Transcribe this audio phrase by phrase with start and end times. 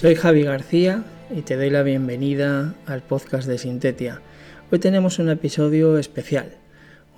[0.00, 4.22] Soy Javi García y te doy la bienvenida al podcast de Sintetia.
[4.72, 6.54] Hoy tenemos un episodio especial,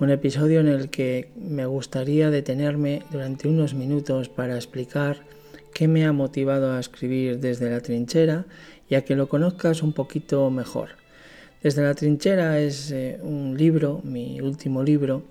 [0.01, 5.21] un episodio en el que me gustaría detenerme durante unos minutos para explicar
[5.73, 8.47] qué me ha motivado a escribir desde la trinchera
[8.89, 10.89] y a que lo conozcas un poquito mejor.
[11.61, 15.23] Desde la trinchera es eh, un libro, mi último libro,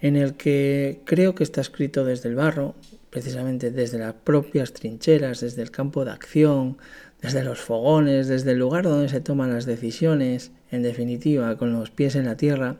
[0.00, 2.76] en el que creo que está escrito desde el barro,
[3.14, 6.78] precisamente desde las propias trincheras, desde el campo de acción,
[7.22, 11.92] desde los fogones, desde el lugar donde se toman las decisiones, en definitiva, con los
[11.92, 12.74] pies en la tierra,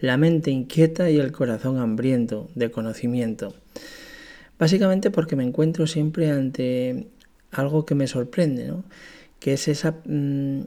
[0.00, 3.54] la mente inquieta y el corazón hambriento de conocimiento.
[4.58, 7.06] Básicamente porque me encuentro siempre ante
[7.50, 8.84] algo que me sorprende, ¿no?
[9.40, 10.60] que es esa mm,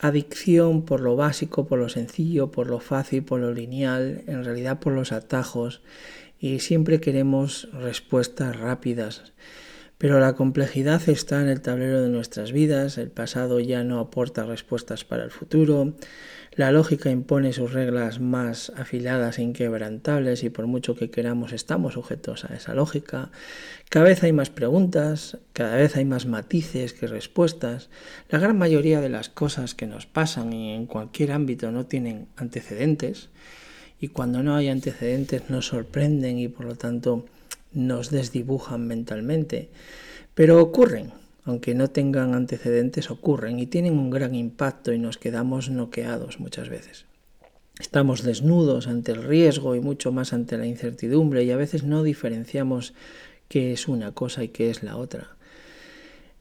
[0.00, 4.78] adicción por lo básico, por lo sencillo, por lo fácil, por lo lineal, en realidad
[4.78, 5.80] por los atajos
[6.42, 9.32] y siempre queremos respuestas rápidas.
[9.96, 14.44] Pero la complejidad está en el tablero de nuestras vidas, el pasado ya no aporta
[14.44, 15.94] respuestas para el futuro,
[16.50, 21.94] la lógica impone sus reglas más afiladas e inquebrantables y por mucho que queramos estamos
[21.94, 23.30] sujetos a esa lógica.
[23.88, 27.88] Cada vez hay más preguntas, cada vez hay más matices que respuestas.
[28.28, 32.26] La gran mayoría de las cosas que nos pasan y en cualquier ámbito no tienen
[32.36, 33.30] antecedentes
[34.02, 37.24] y cuando no hay antecedentes nos sorprenden y por lo tanto
[37.72, 39.68] nos desdibujan mentalmente.
[40.34, 41.12] Pero ocurren,
[41.44, 46.68] aunque no tengan antecedentes, ocurren y tienen un gran impacto y nos quedamos noqueados muchas
[46.68, 47.04] veces.
[47.78, 52.02] Estamos desnudos ante el riesgo y mucho más ante la incertidumbre y a veces no
[52.02, 52.94] diferenciamos
[53.46, 55.36] qué es una cosa y qué es la otra.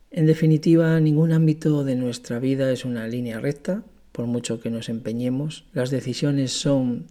[0.09, 4.89] En definitiva, ningún ámbito de nuestra vida es una línea recta, por mucho que nos
[4.89, 5.65] empeñemos.
[5.73, 7.05] Las decisiones son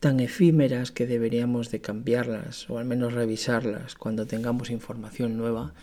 [0.00, 5.74] tan efímeras que deberíamos de cambiarlas o al menos revisarlas cuando tengamos información nueva.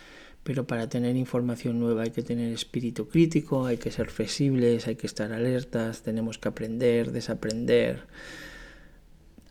[0.43, 4.95] Pero para tener información nueva hay que tener espíritu crítico, hay que ser flexibles, hay
[4.95, 8.03] que estar alertas, tenemos que aprender, desaprender,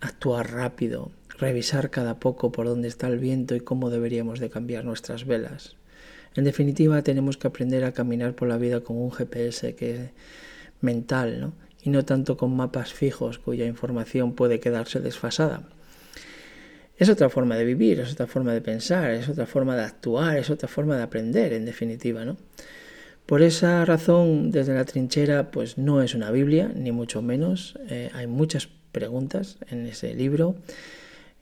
[0.01, 4.85] actuar rápido, revisar cada poco por dónde está el viento y cómo deberíamos de cambiar
[4.85, 5.77] nuestras velas.
[6.35, 10.11] En definitiva, tenemos que aprender a caminar por la vida con un GPS que
[10.81, 11.53] mental, ¿no?
[11.83, 15.63] Y no tanto con mapas fijos cuya información puede quedarse desfasada.
[16.97, 20.37] Es otra forma de vivir, es otra forma de pensar, es otra forma de actuar,
[20.37, 22.37] es otra forma de aprender, en definitiva, ¿no?
[23.27, 27.79] Por esa razón, desde la trinchera, pues no es una Biblia, ni mucho menos.
[27.89, 30.57] Eh, hay muchas preguntas en ese libro.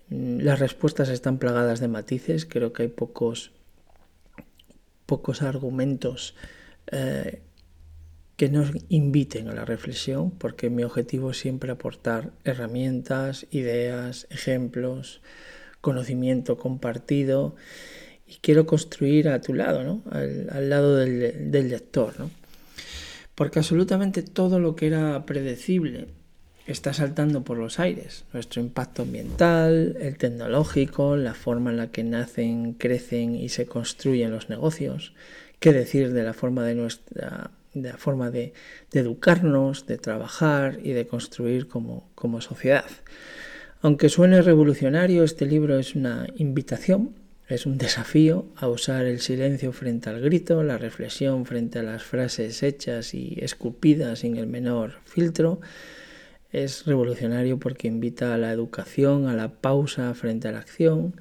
[0.09, 2.45] Mm, las respuestas están plagadas de matices.
[2.47, 3.51] Creo que hay pocos,
[5.07, 6.35] pocos argumentos
[6.93, 7.41] eh,
[8.41, 15.21] que nos inviten a la reflexión, porque mi objetivo es siempre aportar herramientas, ideas, ejemplos,
[15.83, 17.55] conocimiento compartido
[18.27, 20.03] y quiero construir a tu lado, ¿no?
[20.11, 22.19] al, lado del, lector.
[22.19, 22.31] ¿no?
[23.35, 26.07] Porque absolutamente todo lo que era predecible
[26.67, 28.25] está saltando por los aires.
[28.33, 34.31] Nuestro impacto ambiental, el tecnológico, la forma en la que nacen, crecen y se construyen
[34.31, 35.13] los negocios.
[35.59, 38.53] ¿Qué decir de la forma de nuestra la forma de,
[38.93, 42.87] educarnos, de trabajar y de construir como, como sociedad.
[43.81, 47.15] Aunque suene revolucionario, este libro es una invitación,
[47.49, 52.03] es un desafío a usar el silencio frente al grito, la reflexión frente a las
[52.03, 55.61] frases hechas y escupidas sin el menor filtro.
[56.53, 61.15] Es revolucionario porque invita a la educación, a la pausa frente a la acción,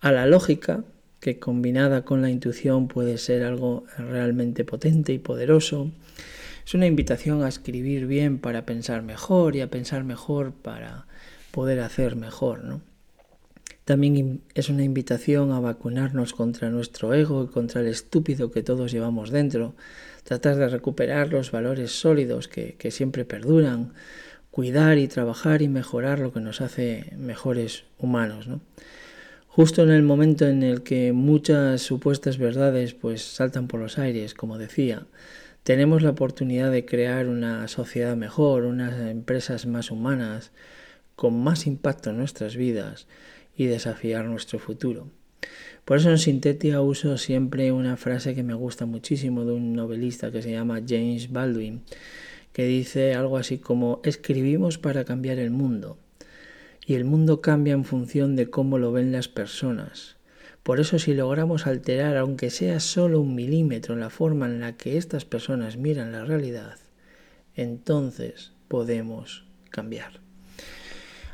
[0.00, 0.84] a la lógica
[1.24, 5.90] que combinada con la intuición puede ser algo realmente potente y poderoso.
[6.66, 11.06] Es una invitación a escribir bien para pensar mejor y a pensar mejor para
[11.50, 12.64] poder hacer mejor.
[12.64, 12.82] ¿no?
[13.86, 18.92] También es una invitación a vacunarnos contra nuestro ego y contra el estúpido que todos
[18.92, 19.74] llevamos dentro,
[20.24, 23.94] tratar de recuperar los valores sólidos que, siempre perduran,
[24.50, 28.46] cuidar y trabajar y mejorar lo que nos hace mejores humanos.
[28.46, 28.60] ¿no?
[29.54, 34.34] Justo en el momento en el que muchas supuestas verdades pues saltan por los aires,
[34.34, 35.06] como decía,
[35.62, 40.50] tenemos la oportunidad de crear una sociedad mejor, unas empresas más humanas,
[41.14, 43.06] con más impacto en nuestras vidas
[43.56, 45.06] y desafiar nuestro futuro.
[45.84, 50.32] Por eso en Sintetia uso siempre una frase que me gusta muchísimo de un novelista
[50.32, 51.82] que se llama James Baldwin,
[52.52, 55.96] que dice algo así como escribimos para cambiar el mundo
[56.86, 60.16] y el mundo cambia en función de cómo lo ven las personas.
[60.62, 64.96] Por eso si logramos alterar, aunque sea solo un milímetro, la forma en la que
[64.96, 66.78] estas personas miran la realidad,
[67.54, 70.20] entonces podemos cambiar.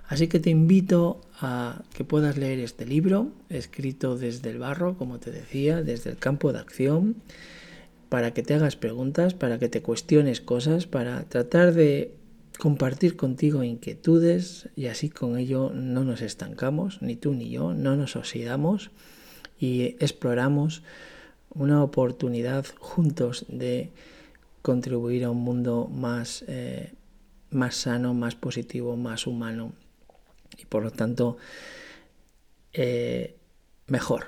[0.08, 5.20] Así que te invito a que puedas leer este libro, escrito desde el barro, como
[5.20, 7.14] te decía, desde el campo de acción,
[8.08, 12.12] para que te hagas preguntas, para que te cuestiones cosas, para tratar de
[12.60, 17.96] compartir contigo inquietudes y así con ello no nos estancamos, ni tú ni yo, no
[17.96, 18.90] nos oxidamos
[19.58, 20.82] y exploramos
[21.52, 23.90] una oportunidad juntos de
[24.62, 26.92] contribuir a un mundo más, eh,
[27.50, 29.72] más sano, más positivo, más humano
[30.58, 31.38] y por lo tanto
[32.74, 33.36] eh,
[33.86, 34.26] mejor.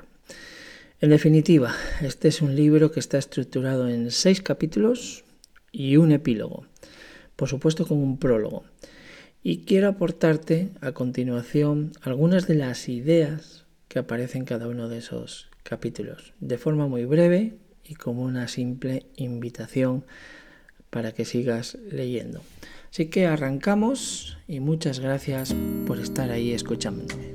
[1.01, 5.25] En definitiva, este es un libro que está estructurado en seis capítulos
[5.71, 6.67] y un epílogo
[7.43, 8.63] por supuesto con un prólogo.
[9.43, 14.99] Y quiero aportarte a continuación algunas de las ideas que aparecen en cada uno de
[14.99, 20.05] esos capítulos, de forma muy breve y como una simple invitación
[20.89, 22.43] para que sigas leyendo.
[22.93, 25.53] Así que arrancamos y muchas gracias
[25.89, 27.32] por estar ahí escuchándome.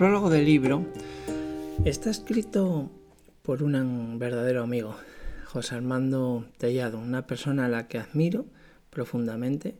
[0.00, 0.86] Prólogo del libro
[1.84, 2.90] está escrito
[3.42, 4.96] por un verdadero amigo,
[5.44, 8.46] José Armando Tellado, una persona a la que admiro
[8.88, 9.76] profundamente.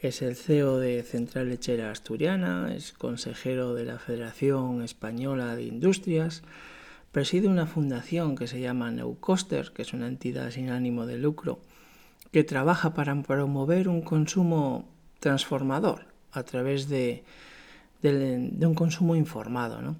[0.00, 6.42] Es el CEO de Central Lechera Asturiana, es consejero de la Federación Española de Industrias,
[7.10, 11.58] preside una fundación que se llama Neucoster, que es una entidad sin ánimo de lucro,
[12.32, 14.90] que trabaja para promover un consumo
[15.20, 17.24] transformador a través de
[18.02, 19.80] de, un consumo informado.
[19.80, 19.96] ¿no?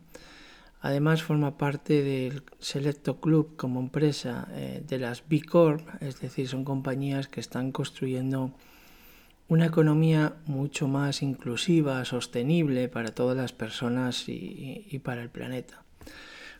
[0.80, 6.48] Además forma parte del Selecto Club como empresa eh, de las B Corp, es decir,
[6.48, 8.52] son compañías que están construyendo
[9.48, 15.84] una economía mucho más inclusiva, sostenible para todas las personas y, y para el planeta.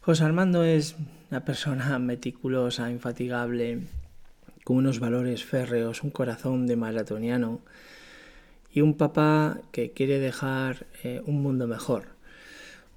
[0.03, 0.97] José Armando es
[1.31, 3.81] una persona meticulosa, infatigable,
[4.65, 7.61] con unos valores férreos, un corazón de maratoniano
[8.73, 12.05] y un papá que quiere dejar eh, un mundo mejor.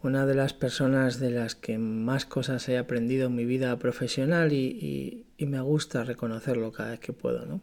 [0.01, 4.54] Una de las personas de las que más cosas he aprendido en mi vida profesional
[4.54, 7.45] y, me gusta reconocerlo cada vez que puedo.
[7.45, 7.62] ¿no?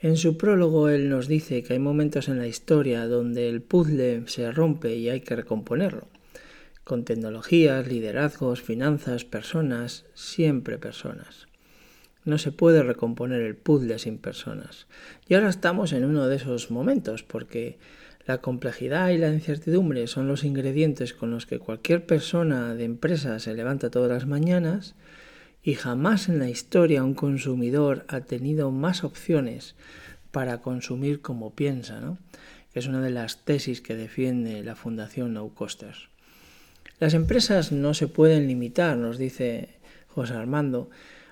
[0.00, 4.22] En su prólogo él nos dice que hay momentos en la historia donde el puzzle
[4.26, 6.08] se rompe y hay que recomponerlo.
[6.84, 11.47] Con tecnologías, liderazgos, finanzas, personas, siempre personas.
[12.24, 14.86] No se puede recomponer el puzzle sin personas.
[15.28, 17.78] Y ahora estamos en uno de esos momentos, porque
[18.28, 23.38] la complejidad y la incertidumbre son los ingredientes con los que cualquier persona de empresa
[23.38, 24.94] se levanta todas las mañanas
[25.62, 29.76] y jamás en la historia un consumidor ha tenido más opciones
[30.30, 32.18] para consumir como piensa, ¿no?
[32.72, 36.10] que es una de las tesis que defiende la Fundación No Costers.
[37.00, 40.90] Las empresas no se pueden limitar, nos dice José Armando,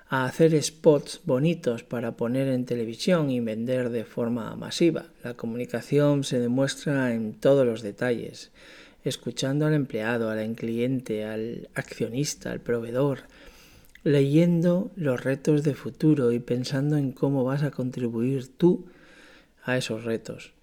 [0.09, 5.05] a hacer spots bonitos para poner en televisión y vender de forma masiva.
[5.23, 8.51] La comunicación se demuestra en todos los detalles,
[9.03, 13.23] escuchando al empleado, al cliente, al accionista, al proveedor,
[14.03, 18.85] leyendo los retos de futuro y pensando en cómo vas a contribuir tú
[19.63, 20.53] a esos retos.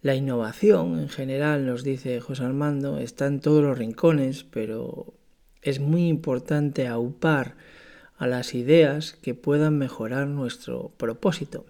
[0.00, 5.12] La innovación en general, nos dice José Armando, está en todos los rincones, pero
[5.62, 7.56] es muy importante aupar
[8.18, 11.64] a las ideas que puedan mejorar nuestro propósito.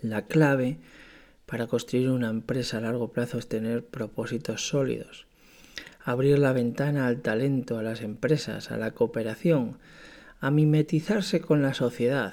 [0.00, 0.78] La clave
[1.44, 5.26] para construir una empresa a largo plazo es tener propósitos sólidos.
[6.04, 9.78] Abrir la ventana al talento, a las empresas, a la cooperación,
[10.40, 12.32] a mimetizarse con la sociedad.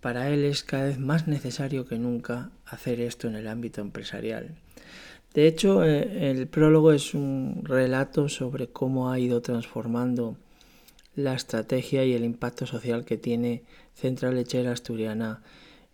[0.00, 4.56] Para él es cada vez más necesario que nunca hacer esto en el ámbito empresarial.
[5.34, 10.36] De hecho, eh, el prólogo es un relato sobre cómo ha ido transformando
[11.18, 15.42] la estrategia y el impacto social que tiene Central Lechera Asturiana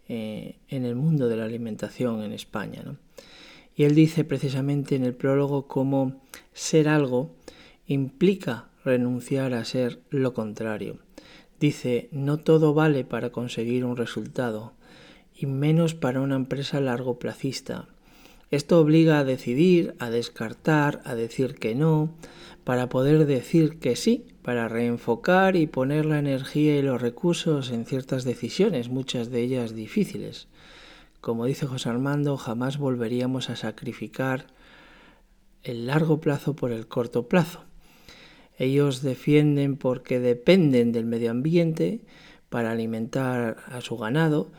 [0.06, 2.84] eh, en el mundo de la alimentación en España.
[3.74, 6.20] Y él dice precisamente en el prólogo cómo
[6.52, 7.34] ser algo
[7.86, 10.98] implica renunciar a ser lo contrario.
[11.58, 14.74] Dice, no todo vale para conseguir un resultado,
[15.34, 17.88] y menos para una empresa largo placista.
[18.54, 22.14] Esto obliga a decidir, a descartar, a decir que no,
[22.62, 27.84] para poder decir que sí para reenfocar y poner la energía y los recursos en
[27.84, 30.46] ciertas decisiones, muchas de ellas difíciles.
[31.20, 34.46] Como dice José Armando, jamás volveríamos a sacrificar
[35.64, 37.64] el largo plazo por el corto plazo.
[38.56, 42.02] Ellos defienden porque dependen del medio ambiente
[42.50, 44.52] para alimentar a su ganado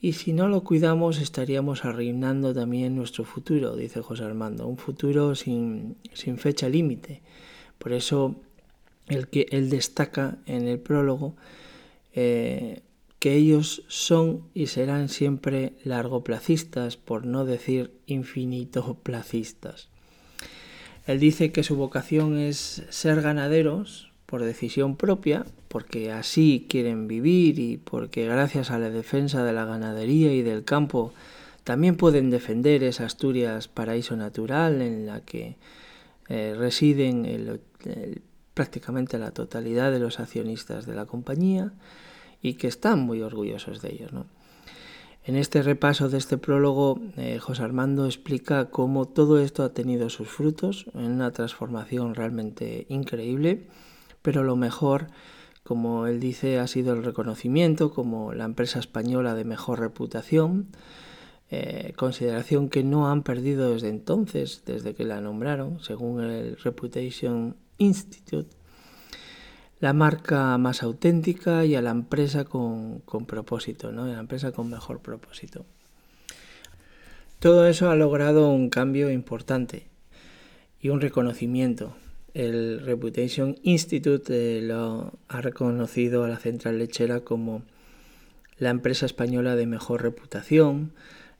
[0.00, 5.34] y si no lo cuidamos estaríamos arruinando también nuestro futuro, dice José Armando, un futuro
[5.34, 7.20] sin, sin fecha límite.
[7.78, 8.36] Por eso
[9.08, 11.36] el que él destaca en el prólogo
[12.14, 12.82] eh,
[13.18, 19.90] que ellos son y serán siempre largoplacistas, por no decir infinitoplacistas.
[21.06, 27.58] Él dice que su vocación es ser ganaderos por decisión propia, porque así quieren vivir
[27.58, 31.12] y porque gracias a la defensa de la ganadería y del campo
[31.64, 35.56] también pueden defender esa Asturias paraíso natural en la que
[36.28, 37.60] eh, residen
[38.54, 41.72] prácticamente la totalidad de los accionistas de la compañía
[42.40, 44.12] y que están muy orgullosos de ellos.
[45.24, 50.08] En este repaso de este prólogo, eh, José Armando explica cómo todo esto ha tenido
[50.08, 53.66] sus frutos en una transformación realmente increíble,
[54.22, 55.08] pero lo mejor,
[55.62, 60.68] como él dice, ha sido el reconocimiento como la empresa española de mejor reputación,
[61.50, 67.56] eh, consideración que no han perdido desde entonces, desde que la nombraron, según el Reputation
[67.78, 68.54] Institute,
[69.80, 74.06] la marca más auténtica y a la empresa con, propósito, ¿no?
[74.06, 75.64] la empresa con mejor propósito.
[77.38, 79.88] Todo eso ha logrado un cambio importante
[80.78, 81.96] y un reconocimiento.
[82.34, 87.62] El Reputation Institute eh, lo ha reconocido a la central lechera como
[88.58, 90.92] la empresa española de mejor reputación,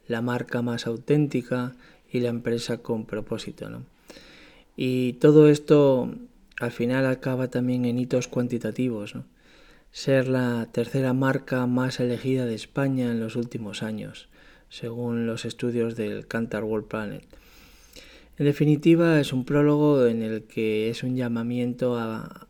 [0.09, 1.75] la marca más auténtica
[2.11, 3.71] y la empresa con propósito.
[3.71, 3.85] ¿no?
[4.77, 6.11] Y todo esto
[6.59, 9.15] al final acaba también en hitos cuantitativos.
[9.93, 14.29] Ser la tercera marca más elegida de España en los últimos años,
[14.69, 17.25] según los estudios del Cantar World Planet.
[18.41, 22.47] En definitiva, es un prólogo en el que es un llamamiento a,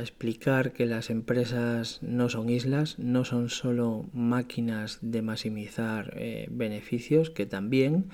[0.00, 7.28] explicar que las empresas no son islas, no son solo máquinas de maximizar eh, beneficios,
[7.28, 8.06] que también,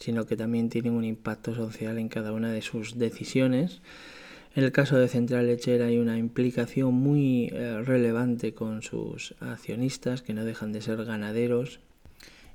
[0.00, 3.80] sino que también tienen un impacto social en cada una de sus decisiones.
[4.56, 10.22] En el caso de Central Lechera hay una implicación muy eh, relevante con sus accionistas,
[10.22, 11.78] que no dejan de ser ganaderos,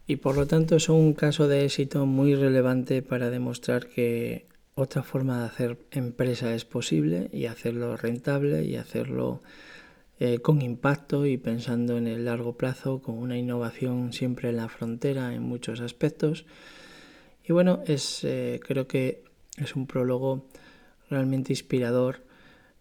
[0.10, 5.04] y por lo tanto son un caso de éxito muy relevante para demostrar que otra
[5.04, 9.44] forma de hacer empresa es posible y hacerlo rentable y hacerlo
[10.20, 14.68] eh, con impacto y pensando en el largo plazo, con una innovación siempre en la
[14.68, 16.48] frontera en muchos aspectos.
[17.48, 19.24] Y bueno, es, eh, creo que
[19.58, 20.48] es un prólogo
[21.12, 22.24] realmente inspirador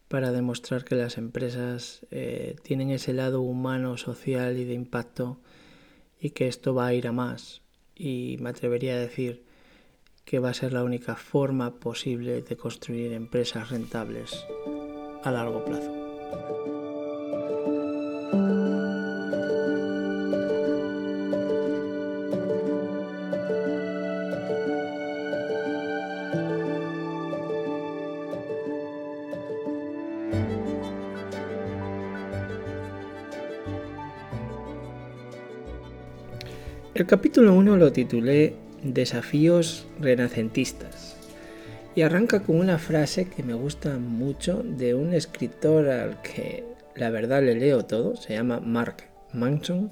[0.09, 5.39] para demostrar que las empresas eh, tienen ese lado humano, social y de impacto
[6.21, 7.63] y que esto va a ir a más.
[7.95, 9.45] Y me atrevería a decir
[10.25, 14.45] que va a ser la única forma posible de construir empresas rentables
[15.25, 16.78] a largo plazo.
[37.09, 41.17] Capítulo 1 lo titulé Desafíos renacentistas
[41.95, 47.09] y arranca con una frase que me gusta mucho de un escritor al que la
[47.09, 49.91] verdad le leo todo, se llama Mark Manson.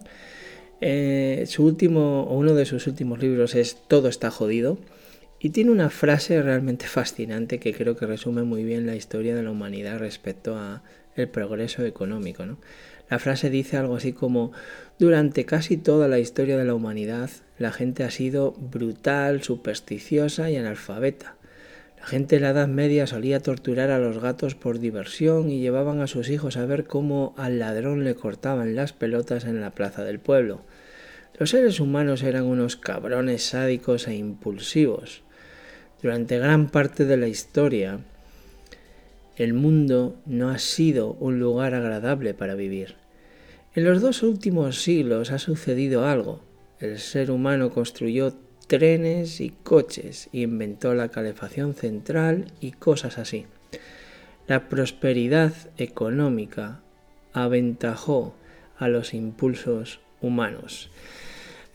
[0.83, 4.77] Eh, su último, o uno de sus últimos libros es Todo está jodido
[5.41, 9.43] y tiene una frase realmente fascinante que creo que resume muy bien la historia de
[9.43, 10.83] la humanidad respecto a
[11.15, 12.45] el progreso económico.
[12.45, 12.59] ¿no?
[13.09, 14.53] La frase dice algo así como,
[14.99, 20.57] durante casi toda la historia de la humanidad, la gente ha sido brutal, supersticiosa y
[20.57, 21.37] analfabeta.
[21.99, 26.01] La gente en la Edad Media solía torturar a los gatos por diversión y llevaban
[26.01, 30.05] a sus hijos a ver cómo al ladrón le cortaban las pelotas en la plaza
[30.05, 30.63] del pueblo.
[31.39, 35.23] Los seres humanos eran unos cabrones sádicos e impulsivos.
[36.03, 38.01] Durante gran parte de la historia,
[39.37, 42.97] el mundo no ha sido un lugar agradable para vivir.
[43.75, 46.41] En los dos últimos siglos ha sucedido algo.
[46.81, 48.33] El ser humano construyó
[48.67, 53.47] trenes y coches, inventó la calefacción central y cosas así.
[54.47, 56.81] La prosperidad económica
[57.33, 58.35] aventajó
[58.79, 60.91] a los impulsos humanos.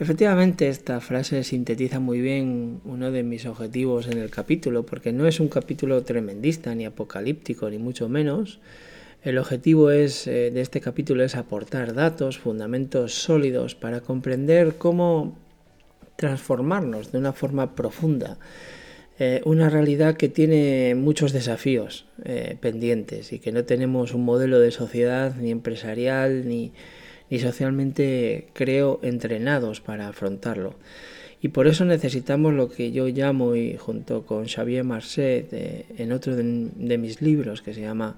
[0.01, 5.27] Efectivamente, esta frase sintetiza muy bien uno de mis objetivos en el capítulo, porque no
[5.27, 8.60] es un capítulo tremendista ni apocalíptico, ni mucho menos.
[9.22, 15.38] El objetivo es, eh, de este capítulo es aportar datos, fundamentos sólidos para comprender cómo
[16.15, 18.39] transformarnos de una forma profunda.
[19.20, 24.60] Eh, una realidad que tiene muchos desafíos eh, pendientes y que no tenemos un modelo
[24.60, 26.74] de sociedad ni empresarial ni,
[27.31, 30.75] ni socialmente, creo, entrenados para afrontarlo.
[31.41, 35.47] Y por eso necesitamos lo que yo llamo, y junto con Xavier Marcet,
[35.97, 38.17] en otro de, mis libros que se llama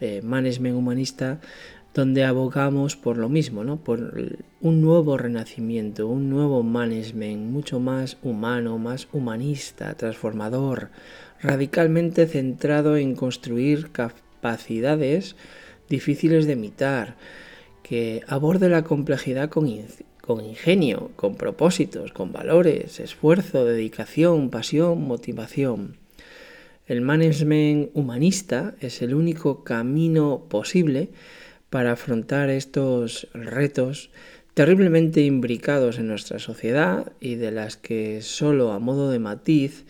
[0.00, 1.40] eh, Management Humanista,
[1.94, 3.76] donde abogamos por lo mismo, ¿no?
[3.76, 4.14] por
[4.60, 10.88] un nuevo renacimiento, un nuevo management mucho más humano, más humanista, transformador,
[11.42, 15.36] radicalmente centrado en construir capacidades
[15.88, 17.16] difíciles de imitar,
[17.92, 19.68] que aborde la complejidad con,
[20.22, 25.98] con ingenio, con propósitos, con valores, esfuerzo, dedicación, pasión, motivación.
[26.86, 31.10] El management humanista es el único camino posible
[31.68, 34.08] para afrontar estos retos
[34.54, 39.84] terriblemente imbricados en nuestra sociedad y de las que solo a modo de matiz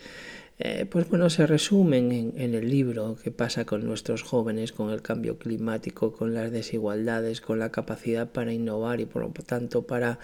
[0.59, 5.01] eh, pues bueno, se resumen en, el libro que pasa con nuestros jóvenes, con el
[5.01, 10.19] cambio climático, con las desigualdades, con la capacidad para innovar y por lo tanto para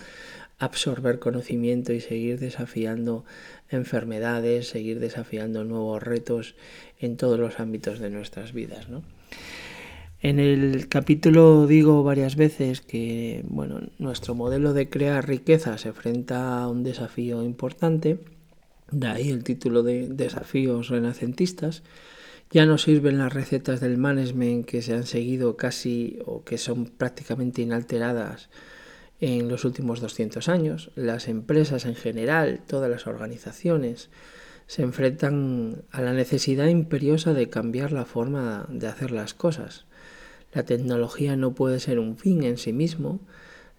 [0.59, 3.25] absorber conocimiento y seguir desafiando
[3.69, 6.55] enfermedades, seguir desafiando nuevos retos
[6.99, 8.87] en todos los ámbitos de nuestras vidas.
[8.87, 9.01] ¿no?
[10.21, 16.61] En el capítulo digo varias veces que bueno, nuestro modelo de crear riqueza se enfrenta
[16.61, 18.19] a un desafío importante
[18.91, 21.83] de ahí el título de Desafíos renacentistas.
[22.51, 26.85] Ya no sirven las recetas del management que se han seguido casi o que son
[26.85, 28.49] prácticamente inalteradas
[29.19, 30.91] en los últimos 200 años.
[30.95, 34.09] Las empresas en general, todas las organizaciones,
[34.65, 39.85] se enfrentan a la necesidad imperiosa de cambiar la forma de hacer las cosas.
[40.53, 43.19] La tecnología no puede ser un fin en sí mismo,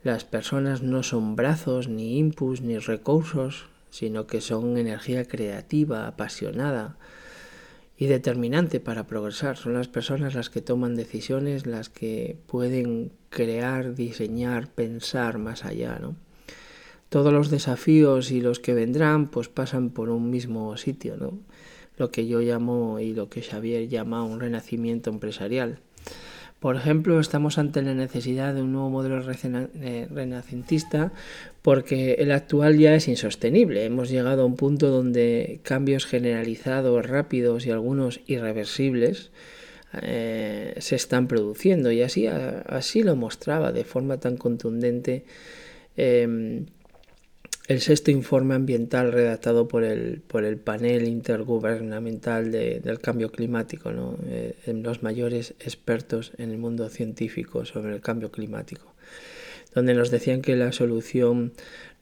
[0.02, 6.96] las personas no son brazos, ni inputs, ni recursos sino que son energía creativa, apasionada
[7.96, 9.56] y determinante para progresar.
[9.56, 15.98] Son las personas las que toman decisiones, las que pueden crear, diseñar, pensar más allá,
[16.00, 16.16] ¿no?
[17.10, 21.38] Todos los desafíos y los que vendrán pues pasan por un mismo sitio, ¿no?
[21.96, 25.80] Lo que yo llamo y lo que Xavier llama un renacimiento empresarial.
[26.60, 31.10] Por ejemplo, estamos ante la necesidad de un nuevo modelo eh, renacentista
[31.62, 33.86] porque el actual ya es insostenible.
[33.86, 39.30] Hemos llegado a un punto donde cambios generalizados, rápidos y algunos irreversibles
[40.02, 45.24] eh, se están produciendo y así, así lo mostraba de forma tan contundente
[45.96, 46.66] em,
[47.70, 54.18] el sexto informe ambiental redactado por el, por el panel intergubernamental del cambio climático, ¿no?
[54.26, 58.92] Eh, los mayores expertos en el mundo científico sobre el cambio climático,
[59.72, 61.52] donde nos decían que la solución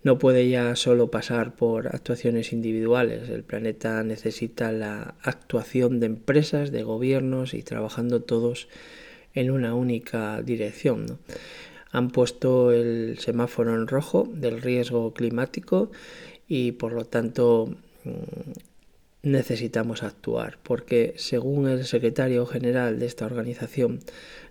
[0.03, 6.73] no puede ya solo pasar por actuaciones individuales, el planeta necesita la actuación de empresas,
[6.73, 8.69] de gobiernos y trabajando todos
[9.35, 11.05] en una única dirección.
[11.05, 11.19] ¿no?
[11.91, 15.91] Han puesto el semáforo en rojo del riesgo climático
[16.47, 17.69] y por lo tanto
[18.05, 18.11] mm,
[19.23, 24.01] necesitamos actuar porque según el secretario general de esta organización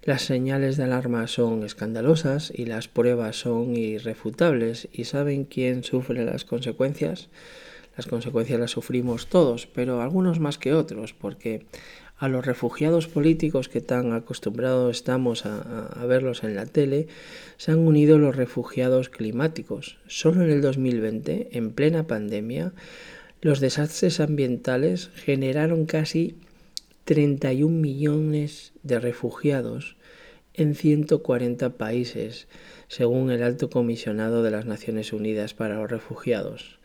[0.04, 6.26] las señales de alarma son escandalosas y las pruebas son irrefutables y saben quién sufre
[6.26, 7.30] las consecuencias
[7.96, 11.66] las consecuencias las sufrimos todos pero algunos más que otros porque
[12.18, 17.08] a los refugiados políticos que tan acostumbrados estamos a, verlos en la tele,
[17.58, 19.98] se han unido los refugiados climáticos.
[20.08, 22.74] Solo en el 2020, en plena pandemia,
[23.42, 26.38] los desastres ambientales generaron casi
[27.06, 29.96] 31 millones de refugiados
[30.56, 32.48] en 140 países,
[32.88, 36.80] según el alto comisionado de las Naciones Unidas para los Refugiados.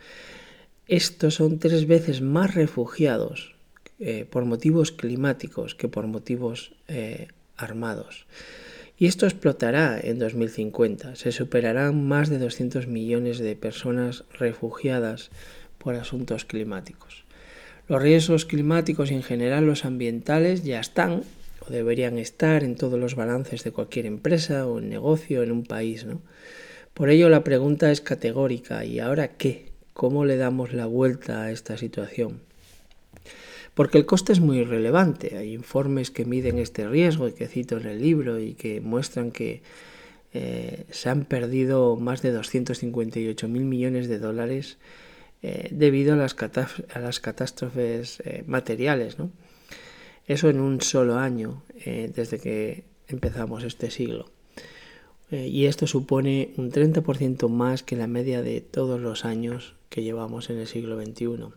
[0.88, 3.54] Estos son tres veces más refugiados
[4.04, 8.26] eh, por motivos climáticos que por motivos eh, armados.
[8.98, 11.14] Y esto explotará en 2050.
[11.14, 15.30] Se superarán más de 200 millones de personas refugiadas
[15.78, 17.22] por asuntos climáticos.
[17.86, 21.22] Los riesgos climáticos y en general los ambientales ya están
[21.60, 26.06] o deberían estar en todos los balances de cualquier empresa o negocio en un país.
[26.06, 26.20] ¿no?
[26.92, 29.70] Por ello la pregunta es categórica ¿y ahora qué?
[29.92, 32.51] ¿Cómo le damos la vuelta a esta situación?
[33.74, 35.36] Porque el coste es muy relevante.
[35.38, 39.30] Hay informes que miden este riesgo y que cito en el libro y que muestran
[39.30, 39.62] que
[40.34, 44.78] eh, se han perdido más de 258 mil millones de dólares
[45.42, 46.36] eh, debido a las,
[46.94, 49.18] a las catástrofes eh, materiales.
[49.18, 49.30] ¿no?
[50.26, 54.30] Eso en un solo año desde que empezamos este siglo.
[55.32, 60.48] y esto supone un 30% más que la media de todos los años que llevamos
[60.48, 61.48] en el siglo XXI.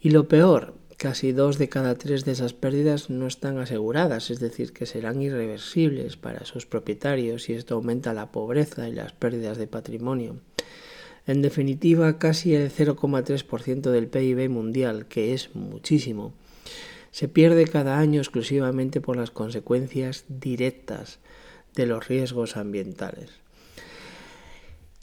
[0.00, 4.40] Y lo peor, casi dos de cada tres de esas pérdidas no están aseguradas, es
[4.40, 9.58] decir, que serán irreversibles para sus propietarios y esto aumenta la pobreza y las pérdidas
[9.58, 10.40] de patrimonio.
[11.26, 16.34] En definitiva, casi el 0,3% del PIB mundial, que es muchísimo,
[17.12, 21.20] se pierde cada año exclusivamente por las consecuencias directas
[21.76, 23.30] de los riesgos ambientales.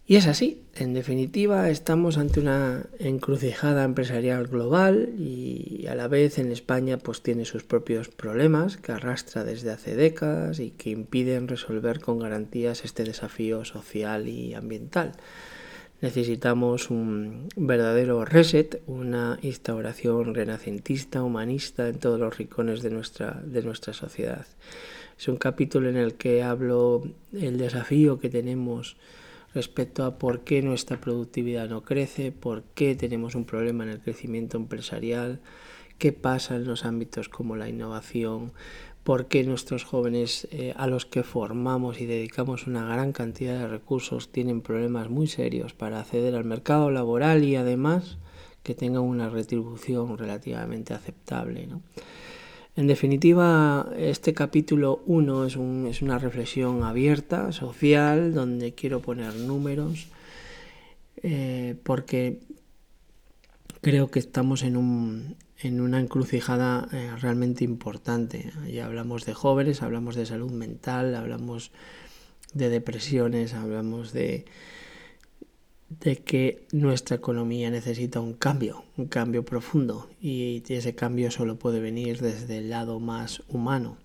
[0.08, 6.38] Y es así, en definitiva estamos ante una encrucijada empresarial global y a la vez
[6.38, 11.48] en España pues tiene sus propios problemas que arrastra desde hace décadas y que impiden
[11.48, 15.14] resolver con garantías este desafío social y ambiental.
[16.02, 23.64] Necesitamos un verdadero reset, una instauración renacentista, humanista en todos los rincones de nuestra, de
[23.64, 24.46] nuestra sociedad.
[25.18, 27.02] Es un capítulo en el que hablo
[27.34, 28.98] el desafío que tenemos
[29.56, 34.02] respecto a por qué nuestra productividad no crece, por qué tenemos un problema en el
[34.02, 35.40] crecimiento empresarial,
[35.98, 38.52] qué pasa en los ámbitos como la innovación,
[39.06, 43.68] por qué nuestros jóvenes eh, a los que formamos y dedicamos una gran cantidad de
[43.68, 48.18] recursos tienen problemas muy serios para acceder al mercado laboral y además
[48.62, 51.66] que tengan una retribución relativamente aceptable.
[51.68, 51.82] ¿no?
[52.78, 59.34] En definitiva, este capítulo 1 es, un, es, una reflexión abierta, social, donde quiero poner
[59.36, 60.08] números,
[61.24, 62.42] eh, porque
[63.80, 68.52] creo que estamos en una encrucijada eh, realmente importante.
[68.70, 71.72] Ya hablamos de jóvenes, hablamos de salud mental, hablamos
[72.54, 74.44] de depresiones, hablamos de,
[75.90, 81.80] de que nuestra economía necesita un cambio, un cambio profundo y ese cambio solo puede
[81.80, 83.98] venir desde el lado más humano.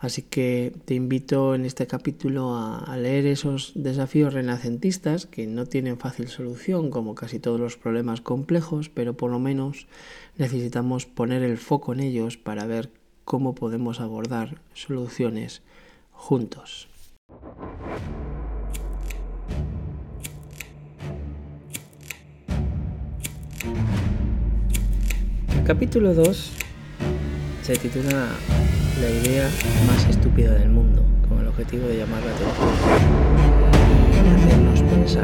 [0.00, 5.98] Así que te invito en este capítulo a, leer esos desafíos renacentistas que no tienen
[5.98, 9.86] fácil solución como casi todos los problemas complejos, pero por lo menos
[10.38, 12.90] necesitamos poner el foco en ellos para ver
[13.26, 15.60] cómo podemos abordar soluciones
[16.12, 16.88] juntos.
[25.70, 26.50] Capítulo 2
[27.62, 28.26] se titula
[29.00, 29.48] La idea
[29.86, 32.70] más estúpida del mundo, con el objetivo de llamar la atención
[34.10, 35.22] y hacernos pensar.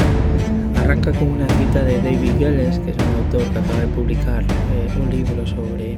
[0.77, 4.45] Arranca con una cita de David Gelles, que es un autor que acaba de publicar
[4.45, 5.97] eh, un libro sobre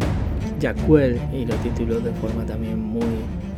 [0.58, 3.04] Jack Well y lo tituló de forma también muy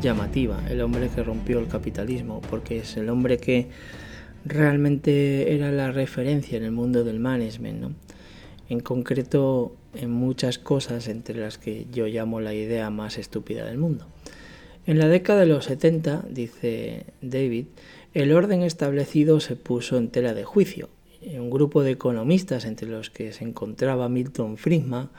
[0.03, 3.69] llamativa, El hombre que rompió el capitalismo, porque es el hombre que
[4.45, 7.81] realmente era la referencia en el mundo del management.
[7.81, 7.91] ¿no?
[8.71, 13.79] En concreto, en muchas cosas entre las que yo llamo la idea más estúpida del
[13.79, 14.07] mundo.
[14.87, 17.67] En la década de los 70, dice David,
[18.15, 20.89] el orden establecido se puso en tela de juicio.
[21.21, 25.11] Un grupo de economistas, entre los que se encontraba Milton Friedman,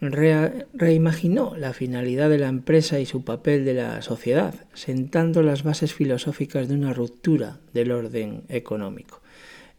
[0.00, 5.94] reimaginó la finalidad de la empresa y su papel de la sociedad, sentando las bases
[5.94, 9.21] filosóficas de una ruptura del orden económico.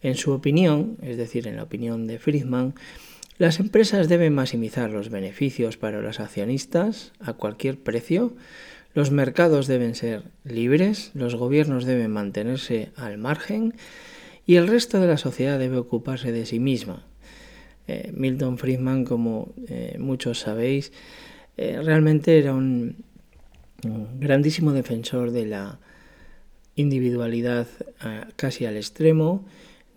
[0.04, 2.76] En su opinión, es decir, en la opinión de Friedman,
[3.38, 8.36] las empresas deben maximizar los beneficios para los accionistas a cualquier precio,
[8.94, 13.74] los mercados deben ser libres, los gobiernos deben mantenerse al margen
[14.46, 17.06] y el resto de la sociedad debe ocuparse de sí misma.
[17.88, 20.92] Eh, Milton Friedman, como eh, muchos sabéis,
[21.58, 22.98] eh, realmente era un,
[23.84, 25.80] un, grandísimo defensor de la
[26.76, 27.68] individualidad
[28.36, 29.46] casi al extremo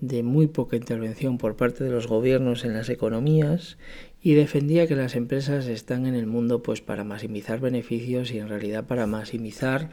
[0.01, 3.79] de muy poca intervención por parte de los gobiernos en las economías
[4.23, 8.49] y defendía que las empresas están en el mundo pues para maximizar beneficios y en
[8.49, 9.91] realidad para maximizar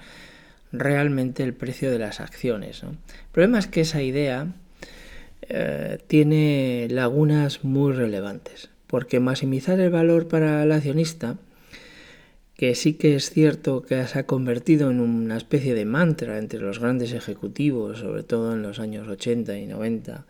[0.71, 2.83] realmente el precio de las acciones.
[2.83, 2.97] El
[3.31, 4.47] problema es que esa idea
[5.49, 11.37] eh, tiene lagunas muy relevantes, porque maximizar el valor para el accionista
[12.63, 16.61] que sí que es cierto que se ha convertido en una especie de mantra entre
[16.61, 20.25] los grandes ejecutivos, sobre todo en los años 80 y 90.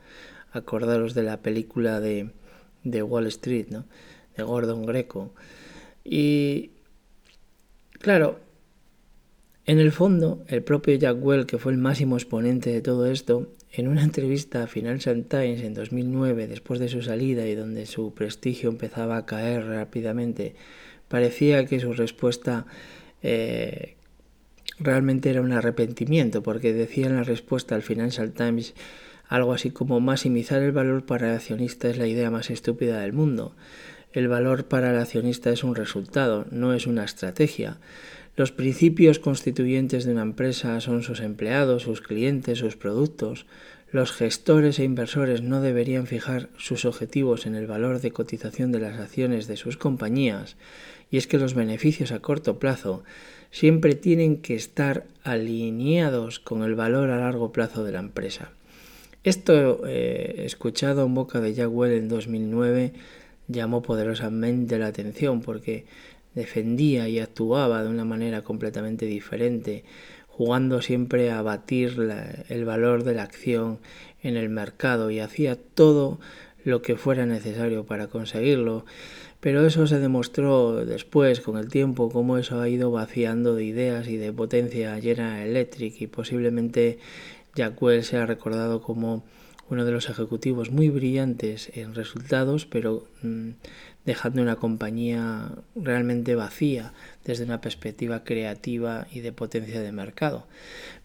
[0.51, 2.31] Acordaros de la película de,
[2.83, 3.85] de Wall Street, ¿no?
[4.35, 5.31] de Gordon Greco.
[6.03, 6.71] Y
[7.99, 8.39] claro,
[9.67, 13.51] en el fondo, el propio Jack Well, que fue el máximo exponente de todo esto,
[13.71, 18.15] en una entrevista a Financial Times en 2009, después de su salida y donde su
[18.15, 20.55] prestigio empezaba a caer rápidamente,
[21.13, 22.65] parecía que su respuesta
[23.21, 23.97] eh,
[24.79, 28.73] realmente era un arrepentimiento, porque decía en la respuesta al Financial Times
[29.27, 33.13] algo así como maximizar el valor para el accionista es la idea más estúpida del
[33.13, 33.55] mundo.
[34.11, 37.77] El valor para el accionista es un resultado, no es una estrategia.
[38.35, 43.45] Los principios constituyentes de una empresa son sus empleados, sus clientes, sus productos.
[43.91, 48.79] los gestores e inversores no deberían fijar sus objetivos en el valor de cotización de
[48.79, 50.57] las acciones de sus compañías,
[51.13, 53.03] y es que los beneficios a corto plazo
[53.51, 58.49] siempre tienen que estar alineados con el valor a largo plazo de la empresa.
[59.23, 62.93] Esto, eh, escuchado en boca de Jack en 2009,
[63.47, 65.85] llamó poderosamente la atención porque
[66.33, 69.83] defendía y actuaba de una manera completamente diferente
[70.27, 71.95] jugando siempre a batir
[72.49, 73.77] el valor de la acción
[74.23, 76.19] en el mercado y hacía todo
[76.63, 78.85] lo que fuera necesario para conseguirlo.
[79.43, 84.07] Pero eso se demostró después, con el tiempo, cómo eso ha ido vaciando de ideas
[84.07, 86.97] y de potencia llena Electric y posiblemente
[87.53, 89.25] Jack Welch se ha recordado como
[89.69, 93.49] uno de los ejecutivos muy brillantes en resultados, pero mm,
[94.05, 96.93] dejando una compañía realmente vacía
[97.25, 100.45] desde una perspectiva creativa y de potencia de mercado.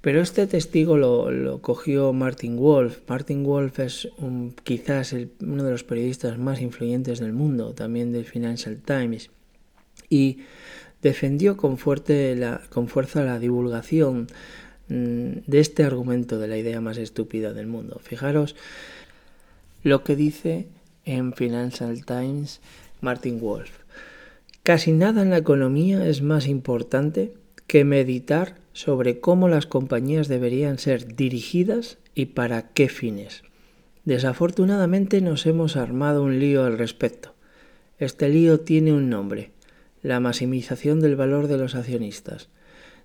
[0.00, 2.98] Pero este testigo lo, cogió Martin Wolf.
[3.08, 4.08] Martin Wolf es
[4.64, 9.30] quizás uno de los periodistas más influyentes del mundo, también del Financial Times,
[10.08, 10.38] y
[11.02, 12.38] defendió con, fuerte
[12.70, 14.26] con fuerza la divulgación
[14.88, 18.00] mm, de este argumento de la idea más estúpida del mundo.
[18.02, 18.56] Fijaros
[19.82, 20.66] lo que dice
[21.04, 22.60] en Financial Times
[23.00, 23.70] Martin Wolf.
[24.68, 27.32] Casi nada en la economía es más importante
[27.66, 33.44] que meditar sobre cómo las compañías deberían ser dirigidas y para qué fines.
[34.04, 37.32] Desafortunadamente nos hemos armado un lío al respecto.
[37.98, 39.52] Este lío tiene un nombre,
[40.02, 42.50] la maximización del valor de los accionistas.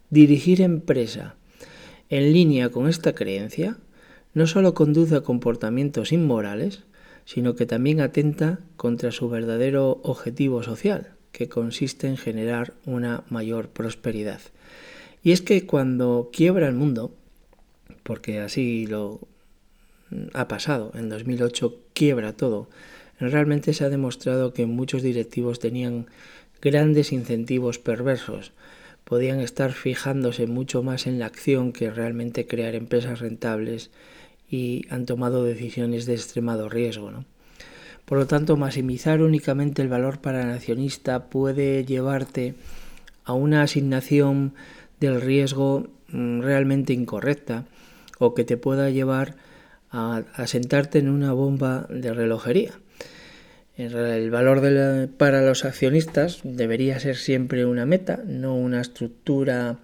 [0.10, 1.38] Dirigir empresa
[2.10, 3.78] en línea con esta creencia
[4.34, 6.84] no solo conduce a comportamientos inmorales,
[7.24, 13.68] sino que también atenta contra su verdadero objetivo social, que consiste en generar una mayor
[13.68, 14.40] prosperidad.
[15.24, 17.12] Y es que cuando quiebra el mundo,
[18.04, 19.20] porque así lo
[20.34, 22.70] ha pasado, en 2008 quiebra todo,
[23.20, 26.06] realmente se ha demostrado que muchos directivos tenían
[26.62, 28.54] grandes incentivos perversos,
[29.04, 33.92] podían estar fijándose mucho más en la acción que realmente crear empresas rentables
[34.50, 37.12] y han tomado decisiones de extremado riesgo.
[37.12, 37.26] ¿no?
[38.06, 42.56] Por lo tanto, maximizar únicamente el valor para el accionista puede llevarte
[43.24, 44.54] a una asignación
[45.00, 47.66] del riesgo mm, realmente incorrecta
[48.20, 49.36] o que te pueda llevar
[49.90, 52.72] a, sentarte en una bomba de relojería.
[53.78, 54.62] El valor
[55.18, 59.80] para los accionistas debería ser siempre una meta, no una estructura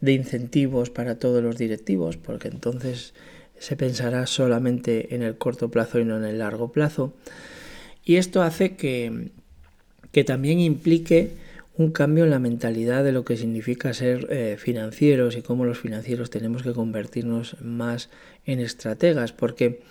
[0.00, 3.14] de incentivos para todos los directivos, porque entonces
[3.58, 7.14] se pensará solamente en el corto plazo y no en el largo plazo.
[8.08, 9.28] Y esto hace que,
[10.12, 11.32] que también implique
[11.76, 15.78] un cambio en la mentalidad de lo que significa ser eh, financieros y cómo los
[15.78, 18.08] financieros tenemos que convertirnos más
[18.46, 19.82] en estrategas, porque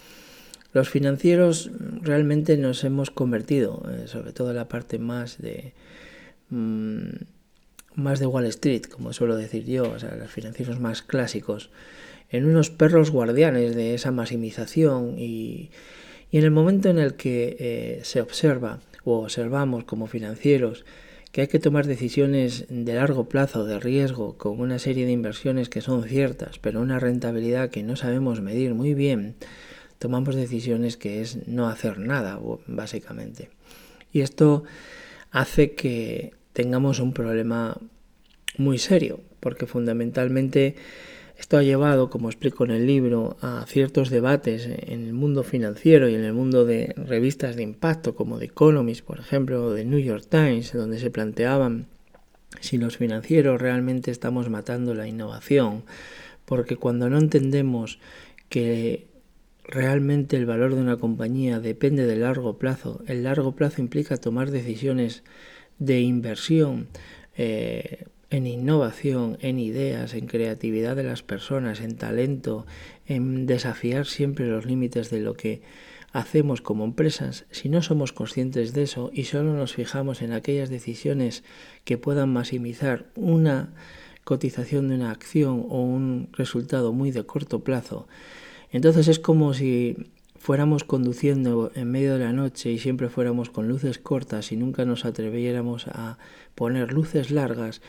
[0.73, 1.69] los financieros
[2.01, 5.73] realmente nos hemos convertido, eh, sobre todo en la parte más de
[6.49, 7.09] mm,
[7.93, 11.69] más de Wall Street, como suelo decir yo, o sea, los financieros más clásicos,
[12.31, 15.69] en unos perros guardianes de esa maximización y,
[16.31, 20.85] en el momento en el que eh, se observa o observamos como financieros
[21.31, 25.69] que hay que tomar decisiones de largo plazo, de riesgo, con una serie de inversiones
[25.69, 29.35] que son ciertas, pero una rentabilidad que no sabemos medir muy bien,
[29.99, 33.49] tomamos decisiones que es no hacer nada, básicamente.
[34.11, 34.63] Y esto
[35.31, 37.77] hace que tengamos un problema
[38.57, 40.75] muy serio, porque fundamentalmente
[41.37, 46.09] esto ha llevado, como explico en el libro, a ciertos debates en el mundo financiero
[46.09, 49.85] y en el mundo de revistas de impacto como The Economist, por ejemplo, o The
[49.85, 51.87] New York Times, donde se planteaban
[52.59, 55.83] si los financieros realmente estamos matando la innovación,
[56.45, 57.99] porque cuando no entendemos
[58.49, 59.07] que
[59.63, 64.49] realmente el valor de una compañía depende del largo plazo, el largo plazo implica tomar
[64.49, 65.23] decisiones
[65.77, 66.87] de inversión,
[67.37, 72.65] eh, en innovación, en ideas, en creatividad de las personas, en talento,
[73.05, 75.61] en desafiar siempre los límites de lo que
[76.11, 80.69] hacemos como empresas, si no somos conscientes de eso y solo nos fijamos en aquellas
[80.69, 81.43] decisiones
[81.83, 83.73] que puedan maximizar una
[84.23, 88.07] cotización de una acción o un resultado muy de corto plazo,
[88.71, 89.95] entonces es como si
[90.37, 94.85] fuéramos conduciendo en medio de la noche y siempre fuéramos con luces cortas y nunca
[94.85, 96.17] nos atreviéramos a
[96.55, 97.81] poner luces largas,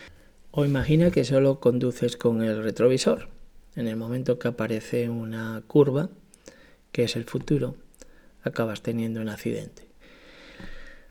[0.58, 3.28] o imagina que solo conduces con el retrovisor.
[3.76, 6.10] En el momento que aparece una curva,
[6.90, 7.76] que es el futuro,
[8.42, 9.82] acabas teniendo un accidente.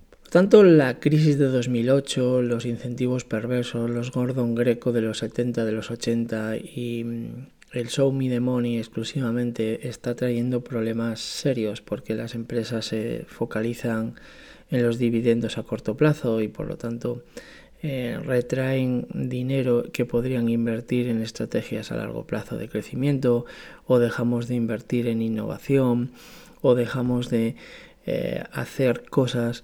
[0.09, 5.63] Por tanto, la crisis de 2008, los incentivos perversos, los Gordon Greco de los 70,
[5.63, 11.79] de los 80 y mm, el show me the money exclusivamente está trayendo problemas serios
[11.79, 14.15] porque las empresas se focalizan
[14.69, 17.23] en los dividendos a corto plazo y por lo tanto
[17.83, 23.45] eh, retraen dinero que podrían invertir en estrategias a largo plazo de crecimiento
[23.85, 26.11] o dejamos de invertir en innovación
[26.61, 27.55] o dejamos de
[28.07, 29.63] eh, hacer cosas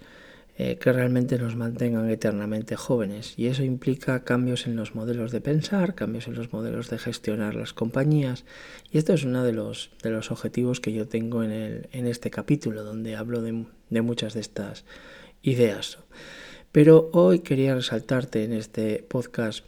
[0.56, 3.34] eh, que realmente nos mantengan eternamente jóvenes.
[3.38, 7.56] Y eso implica cambios en los modelos de pensar, cambios en los modelos de gestionar
[7.56, 8.46] las compañías.
[8.92, 12.06] Y esto es uno de los, de los objetivos que yo tengo en, el, en
[12.06, 14.86] este capítulo, donde hablo de, de muchas de estas
[15.42, 15.98] ideas.
[16.74, 19.64] Pero hoy quería resaltarte en este podcast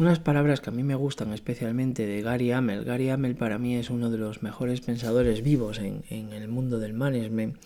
[0.00, 2.82] unas palabras que a mí me gustan especialmente de Gary Hamel.
[2.82, 6.92] Gary Hamel para mí es uno de los mejores pensadores vivos en, el mundo del
[6.92, 7.56] management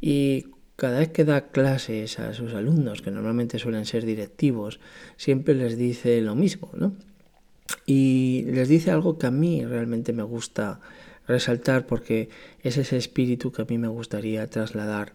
[0.00, 4.80] y cada vez que da clases a sus alumnos, que normalmente suelen ser directivos,
[5.18, 6.94] siempre les dice lo mismo, ¿no?
[7.84, 10.80] Y les dice algo que a mí realmente me gusta
[11.26, 12.30] resaltar porque
[12.62, 15.12] es ese espíritu que a mí me gustaría trasladar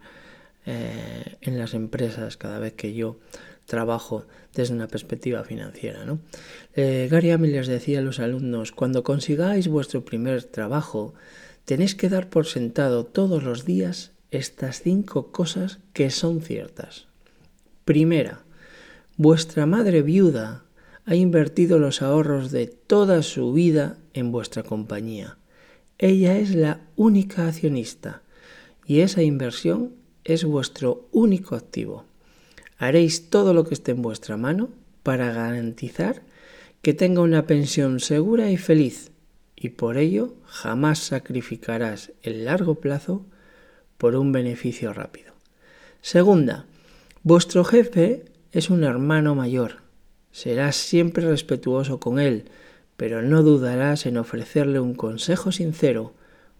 [0.66, 3.18] eh, en las empresas cada vez que yo
[3.66, 6.04] trabajo desde una perspectiva financiera.
[6.04, 6.20] ¿no?
[6.74, 11.14] Eh, Gary Hamel les decía a los alumnos, cuando consigáis vuestro primer trabajo,
[11.64, 17.06] tenéis que dar por sentado todos los días estas cinco cosas que son ciertas.
[17.84, 18.44] Primera,
[19.16, 20.64] vuestra madre viuda
[21.06, 25.36] ha invertido los ahorros de toda su vida en vuestra compañía.
[25.98, 28.22] Ella es la única accionista
[28.86, 29.92] y esa inversión
[30.24, 32.04] es vuestro único activo.
[32.78, 34.70] Haréis todo lo que esté en vuestra mano
[35.02, 36.22] para garantizar
[36.82, 39.10] que tenga una pensión segura y feliz
[39.56, 43.24] y por ello jamás sacrificarás el largo plazo
[43.96, 45.32] por un beneficio rápido.
[46.02, 46.66] Segunda,
[47.22, 49.76] vuestro jefe es un hermano mayor.
[50.32, 52.44] Serás siempre respetuoso con él,
[52.98, 56.12] pero no dudarás en ofrecerle un consejo sincero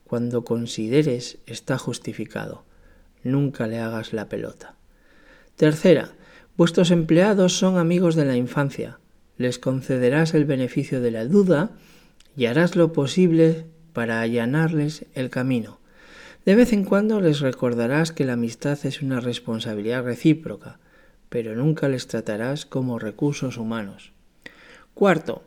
[0.04, 2.64] cuando consideres está justificado.
[3.24, 4.76] Nunca le hagas la pelota.
[5.56, 6.12] Tercera,
[6.56, 9.00] vuestros empleados son amigos de la infancia.
[9.36, 11.70] Les concederás el beneficio de la duda
[12.36, 15.80] y harás lo posible para allanarles el camino.
[16.44, 20.78] De vez en cuando les recordarás que la amistad es una responsabilidad recíproca,
[21.30, 24.12] pero nunca les tratarás como recursos humanos.
[24.92, 25.42] Cuarto,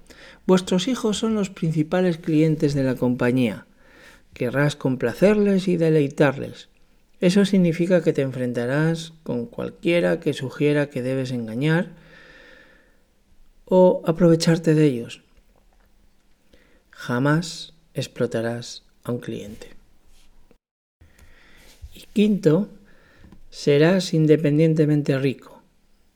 [0.45, 3.67] vuestros hijos son los principales clientes de la compañía.
[4.33, 6.69] Querrás complacerles y deleitarles.
[7.19, 11.89] Eso significa que te enfrentarás con cualquiera que sugiera que debes engañar
[13.65, 15.23] o aprovecharte de ellos.
[16.91, 19.69] Jamás explotarás a un cliente.
[21.93, 22.69] Y quinto,
[23.49, 25.63] serás independientemente rico.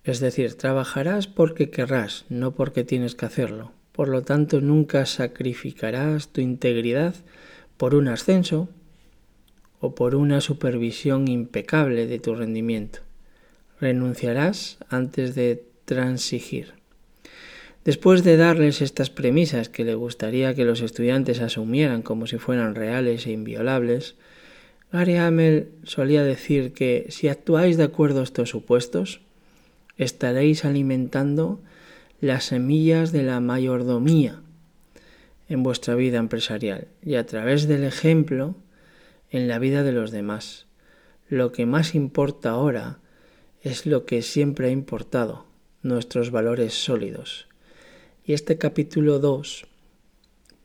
[0.04, 3.72] Es decir, trabajarás porque querrás, no porque tienes que hacerlo.
[3.92, 7.16] Por lo tanto, nunca sacrificarás tu integridad
[7.78, 8.70] por un ascenso
[9.82, 13.00] o por una supervisión impecable de tu rendimiento.
[13.80, 16.74] Renunciarás antes de transigir.
[17.84, 22.76] Después de darles estas premisas que le gustaría que los estudiantes asumieran como si fueran
[22.76, 24.16] reales e inviolables,
[24.92, 29.22] Gary Hamel solía decir que si actuáis de acuerdo a estos supuestos,
[29.98, 31.60] estaréis alimentando
[32.20, 34.42] las semillas de la mayordomía
[35.50, 38.56] en vuestra vida empresarial y a través del ejemplo
[39.32, 40.68] en la vida de los demás.
[41.28, 43.00] Lo que más importa ahora
[43.62, 45.46] es lo que siempre ha importado,
[45.82, 47.48] nuestros valores sólidos.
[48.24, 49.66] Y este capítulo 2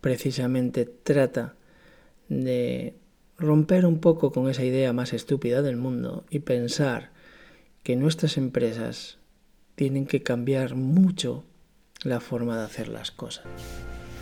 [0.00, 1.55] precisamente trata
[2.29, 2.94] de
[3.38, 7.12] romper un poco con esa idea más estúpida del mundo y pensar
[7.83, 9.18] que nuestras empresas
[9.74, 11.44] tienen que cambiar mucho
[12.02, 13.44] la forma de hacer las cosas.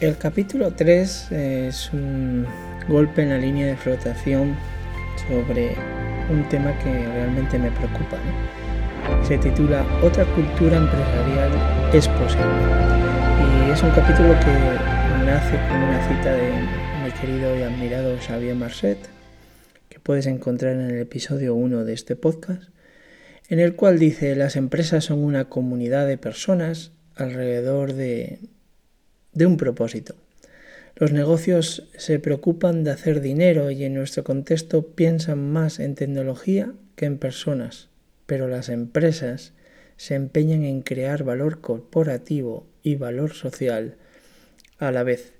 [0.01, 2.45] El capítulo 3 es un
[2.89, 4.57] golpe en la línea de flotación
[5.29, 5.77] sobre
[6.29, 8.19] un tema que realmente me preocupa.
[9.27, 11.53] Se titula Otra cultura empresarial
[11.93, 12.45] es posible.
[13.39, 16.51] Y es un capítulo que nace con una cita de
[17.05, 18.99] mi querido y admirado Xavier Marcet,
[19.89, 22.65] que puedes encontrar en el episodio 1 de este podcast,
[23.49, 28.41] en el cual dice, las empresas son una comunidad de personas alrededor de,
[29.35, 30.15] de un propósito.
[30.97, 36.73] Los negocios se preocupan de hacer dinero y en nuestro contexto piensan más en tecnología
[36.95, 37.89] que en personas,
[38.27, 39.53] pero las empresas
[39.97, 43.97] se empeñan en crear valor corporativo y valor social
[44.79, 45.33] a la vez.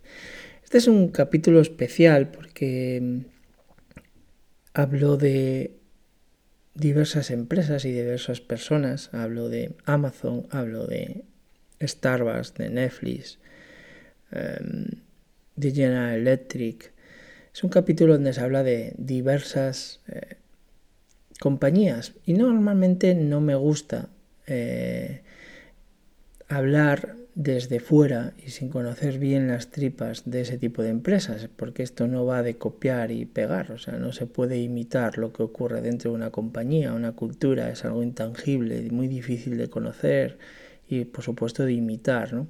[0.65, 3.19] Este es un capítulo especial porque mm,
[4.73, 5.77] hablo de
[6.75, 9.11] diversas empresas y diversas personas.
[9.13, 11.25] Hablo de Amazon, hablo de
[11.81, 13.39] Starbucks, de Netflix,
[15.61, 16.93] General Electric.
[17.53, 20.37] Es un capítulo donde se habla de diversas eh,
[21.41, 24.09] compañías y normalmente no me gusta
[24.47, 25.23] eh,
[26.49, 31.83] hablar desde fuera y sin conocer bien las tripas de ese tipo de empresas, porque
[31.83, 35.43] esto no va de copiar y pegar, o sea, no se puede imitar lo que
[35.43, 40.39] ocurre dentro de una compañía, una cultura, es algo intangible, muy difícil de conocer
[40.89, 42.47] y por supuesto de imitar, ¿no?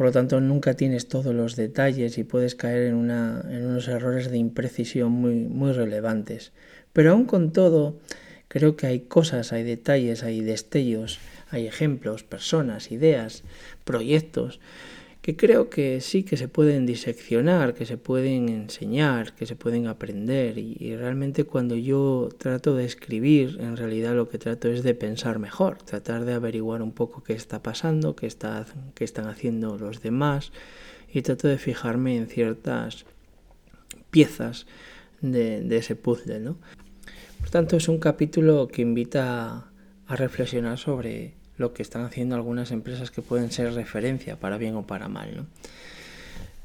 [0.00, 3.86] Por lo tanto, nunca tienes todos los detalles y puedes caer en, una, en unos
[3.86, 6.52] errores de imprecisión muy, muy relevantes.
[6.94, 7.98] Pero aún con todo,
[8.48, 11.18] creo que hay cosas, hay detalles, hay destellos
[11.50, 13.42] hay ejemplos, personas, ideas,
[13.84, 14.60] proyectos
[15.22, 19.86] que creo que sí que se pueden diseccionar, que se pueden enseñar, que se pueden
[19.86, 24.94] aprender y, realmente cuando yo trato de escribir, en realidad lo que trato es de
[24.94, 28.64] pensar mejor, tratar de averiguar un poco qué está pasando, qué, está,
[28.94, 30.52] qué están haciendo los demás
[31.12, 33.04] y trato de fijarme en ciertas
[34.10, 34.66] piezas
[35.20, 36.40] de, de ese puzzle.
[36.40, 36.56] ¿no?
[37.40, 39.70] Por tanto, es un capítulo que invita
[40.06, 44.74] a reflexionar sobre lo que están haciendo algunas empresas que pueden ser referencia para bien
[44.74, 45.36] o para mal.
[45.36, 45.46] ¿no?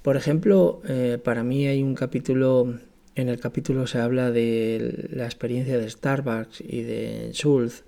[0.01, 2.75] Por ejemplo, eh, para mí hay un capítulo,
[3.15, 7.83] en el capítulo se habla de la experiencia de Starbucks y de Schultz.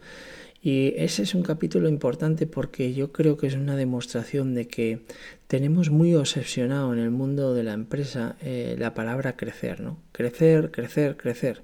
[0.61, 5.05] Y ese es un capítulo importante porque yo creo que es una demostración de que
[5.47, 9.99] tenemos muy obsesionado en el mundo de la empresa eh, la palabra crecer, ¿no?
[10.11, 11.61] Crecer, crecer, crecer.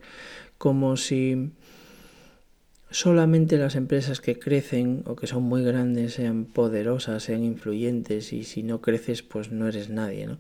[0.57, 1.51] Como si
[2.93, 8.43] solamente las empresas que crecen o que son muy grandes sean poderosas, sean influyentes y
[8.43, 10.37] si no creces pues no eres nadie, ¿no?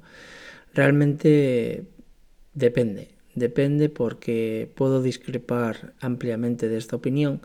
[0.73, 1.83] Realmente
[2.53, 7.41] depende, depende porque puedo discrepar ampliamente de esta opinión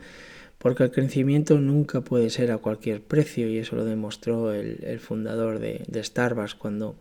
[0.59, 5.59] porque el crecimiento nunca puede ser a cualquier precio y eso lo demostró el, fundador
[5.59, 6.97] de, de, Starbucks cuando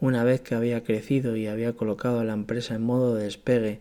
[0.00, 3.80] una vez que había crecido y había colocado a la empresa en modo de despegue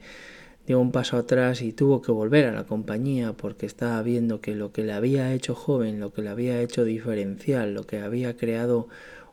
[0.71, 4.55] dio un paso atrás y tuvo que volver a la compañía porque estaba viendo que
[4.55, 8.37] lo que le había hecho joven, lo que le había hecho diferencial, lo que había
[8.37, 8.87] creado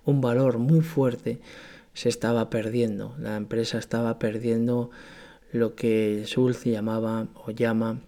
[0.04, 1.38] un valor muy fuerte,
[1.94, 3.14] se estaba perdiendo.
[3.20, 4.90] La empresa estaba perdiendo
[5.52, 8.00] lo que Schultz llamaba o llama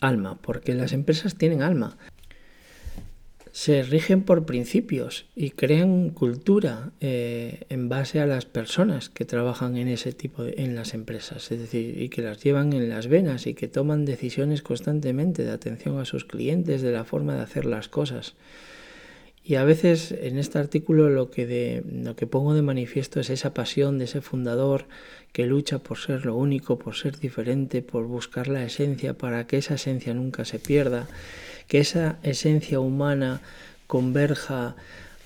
[0.00, 1.98] alma, porque las empresas tienen alma
[3.52, 9.76] se rigen por principios y crean cultura eh, en base a las personas que trabajan
[9.76, 13.08] en ese tipo de, en las empresas, es decir, y que las llevan en las
[13.08, 17.42] venas y que toman decisiones constantemente de atención a sus clientes, de la forma de
[17.42, 18.34] hacer las cosas.
[19.48, 23.30] Y a veces en este artículo lo que, de, lo que pongo de manifiesto es
[23.30, 24.84] esa pasión de ese fundador
[25.32, 29.56] que lucha por ser lo único, por ser diferente, por buscar la esencia para que
[29.56, 31.08] esa esencia nunca se pierda
[31.68, 33.40] que esa esencia humana
[33.86, 34.74] converja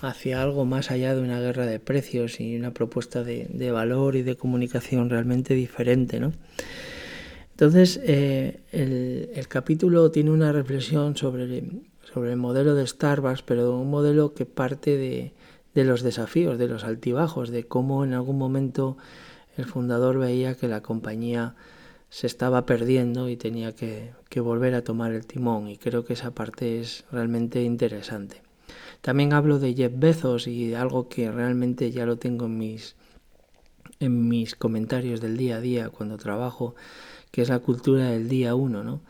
[0.00, 4.22] hacia algo más allá de una guerra de precios y una propuesta de, valor y
[4.22, 6.18] de comunicación realmente diferente.
[6.18, 6.32] ¿no?
[7.52, 11.62] Entonces, eh, el, capítulo tiene una reflexión sobre,
[12.12, 15.32] sobre el modelo de Starbucks, pero un modelo que parte de,
[15.74, 18.96] de los desafíos, de los altibajos, de cómo en algún momento
[19.56, 21.54] el fundador veía que la compañía
[22.12, 26.30] se estaba perdiendo y tenía que, volver a tomar el timón y creo que esa
[26.30, 28.42] parte es realmente interesante.
[29.00, 32.96] También hablo de Jeff Bezos y de algo que realmente ya lo tengo en mis,
[33.98, 36.74] en mis comentarios del día a día cuando trabajo,
[37.30, 38.84] que es la cultura del día 1.
[38.84, 39.00] ¿no?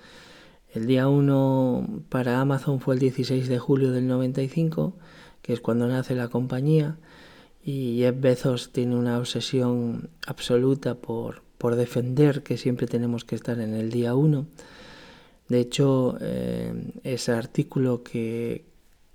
[0.72, 4.96] El día 1 para Amazon fue el 16 de julio del 95,
[5.42, 6.98] que es cuando nace la compañía,
[7.64, 13.60] y Jeff Bezos tiene una obsesión absoluta por, por defender que siempre tenemos que estar
[13.60, 14.46] en el día 1.
[15.46, 18.64] De hecho, eh, ese artículo que,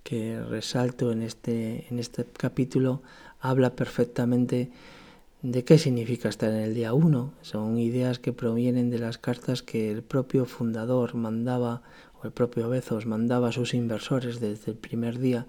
[0.01, 3.01] que resalto en este, en este capítulo
[3.41, 4.71] habla perfectamente
[5.41, 7.33] de qué significa estar en el día 1.
[7.41, 11.81] Son ideas que provienen de las cartas que el propio fundador mandaba,
[12.21, 15.47] o el propio Bezos mandaba a sus inversores desde el primer día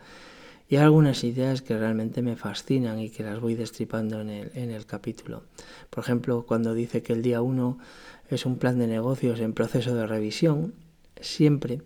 [0.69, 4.51] y hay algunas ideas que realmente me fascinan y que las voy destripando en el,
[4.55, 5.45] en el capítulo.
[5.89, 7.79] Por ejemplo, cuando dice que el día 1
[8.29, 10.75] es un plan de negocios en proceso de revisión,
[11.21, 11.81] siempre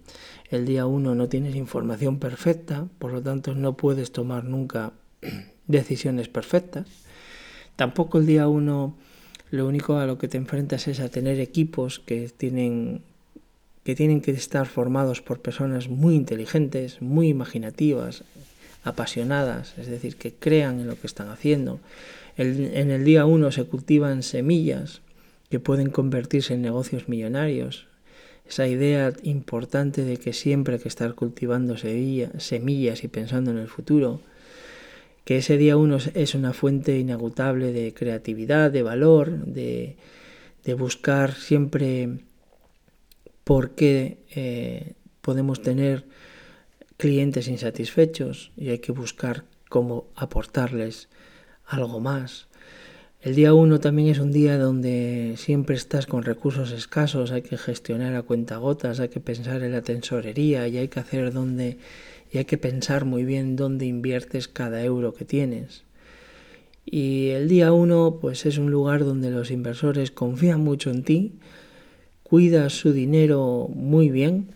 [0.50, 4.92] el día 1 no tienes información perfecta, por lo tanto no puedes tomar nunca
[5.66, 6.86] decisiones perfectas.
[7.76, 8.96] Tampoco el día 1
[9.52, 13.02] lo único a lo que te enfrentas es a tener equipos que tienen
[13.84, 18.22] que tienen que estar formados por personas muy inteligentes, muy imaginativas,
[18.84, 21.80] apasionadas, es decir, que crean en lo que están haciendo.
[22.36, 25.02] en el día uno se cultivan semillas
[25.50, 27.86] que pueden convertirse en negocios millonarios.
[28.48, 33.68] Esa idea importante de que siempre hay que estar cultivando semillas y pensando en el
[33.68, 34.20] futuro,
[35.24, 39.96] que ese día uno es una fuente inagotable de creatividad, de valor, de,
[40.78, 42.08] buscar siempre
[43.44, 46.04] por qué eh, podemos tener
[47.02, 51.08] clientes insatisfechos y hay que buscar cómo aportarles
[51.66, 52.46] algo más.
[53.20, 57.58] El día uno también es un día donde siempre estás con recursos escasos, hay que
[57.58, 61.78] gestionar a cuentagotas, hay que pensar en la tesorería y hay que hacer donde
[62.30, 65.82] y hay que pensar muy bien dónde inviertes cada euro que tienes.
[66.86, 71.40] Y el día uno pues es un lugar donde los inversores confían mucho en ti,
[72.22, 74.52] cuidas su dinero muy bien,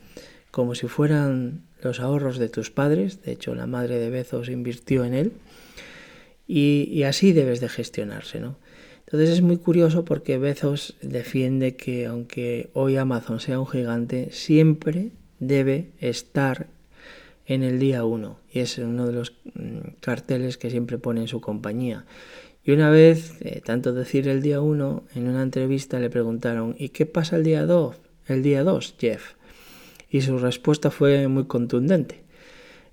[0.53, 5.05] como si fueran los ahorros de tus padres, de hecho la madre de Bezos invirtió
[5.05, 5.33] en él,
[6.49, 8.57] y, así debes de gestionarse, ¿no?
[9.01, 15.11] Entonces es muy curioso porque Bezos defiende que aunque hoy Amazon sea un gigante, siempre
[15.39, 16.69] debe estar
[17.47, 18.41] en el día uno.
[18.53, 22.05] Y es uno de los mm, carteles que siempre pone en su compañía.
[22.65, 26.89] Y una vez, eh, tanto decir el día uno, en una entrevista le preguntaron, ¿y
[26.89, 27.97] qué pasa el día dos?
[28.27, 29.36] El día 2, Jeff.
[30.17, 32.23] Y su respuesta fue muy contundente.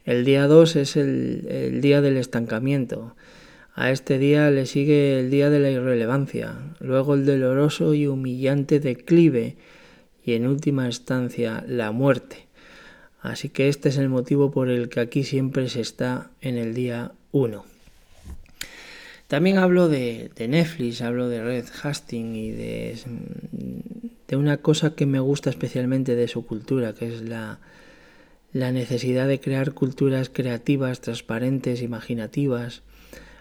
[0.04, 3.16] El día 2 es el, día del estancamiento.
[3.76, 8.82] A este día le sigue el día de la irrelevancia, luego el doloroso y humillante
[8.82, 9.56] declive
[10.26, 12.46] y en última instancia la muerte.
[13.22, 16.74] Así que este es el motivo por el que aquí siempre se está en el
[16.74, 17.64] día 1.
[19.30, 22.98] También hablo de, Netflix, hablo de Red Hastings y de,
[24.34, 27.60] de, una cosa que me gusta especialmente de su cultura, que es la,
[28.52, 32.82] la necesidad de crear culturas creativas, transparentes, imaginativas,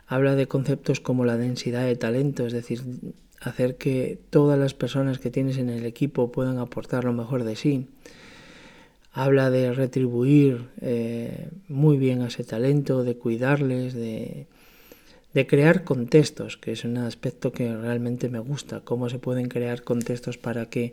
[0.07, 2.83] habla de conceptos como la densidad de talento, es decir,
[3.41, 7.57] hacer que todas las personas que tienes en el equipo puedan aportar lo mejor de
[7.57, 7.87] sí.
[9.13, 14.47] Habla de retribuir eh, muy bien a ese talento, de cuidarles, de,
[15.35, 19.83] de crear contextos, que es un aspecto que realmente me gusta, cómo se pueden crear
[19.83, 20.93] contextos para que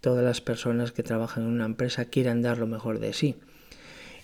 [0.00, 3.36] todas las personas que trabajan en una empresa quieran dar lo mejor de sí.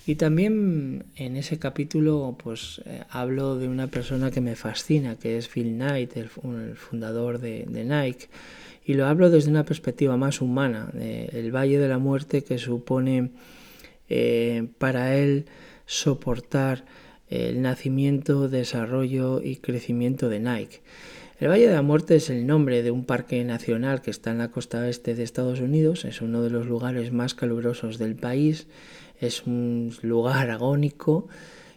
[0.07, 5.37] Y también en ese capítulo pues eh, hablo de una persona que me fascina, que
[5.37, 8.29] es Phil Knight, el, fundador de, Nike,
[8.87, 13.33] y lo hablo desde una perspectiva más humana, el Valle de la Muerte que supone
[14.09, 15.45] eh, para él
[15.85, 16.87] soportar
[17.31, 20.81] el nacimiento, desarrollo y crecimiento de Nike.
[21.41, 24.39] El Valle de la Muerte es el nombre de un parque nacional que está en
[24.39, 28.67] la costa este de Estados Unidos, es uno de los lugares más calurosos del país
[29.21, 31.29] es un lugar agónico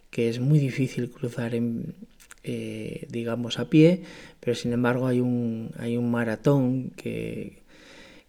[0.09, 1.95] que es muy difícil cruzar en,
[2.43, 4.03] eh, digamos a pie,
[4.39, 7.61] pero sin embargo hay un, hay un maratón que,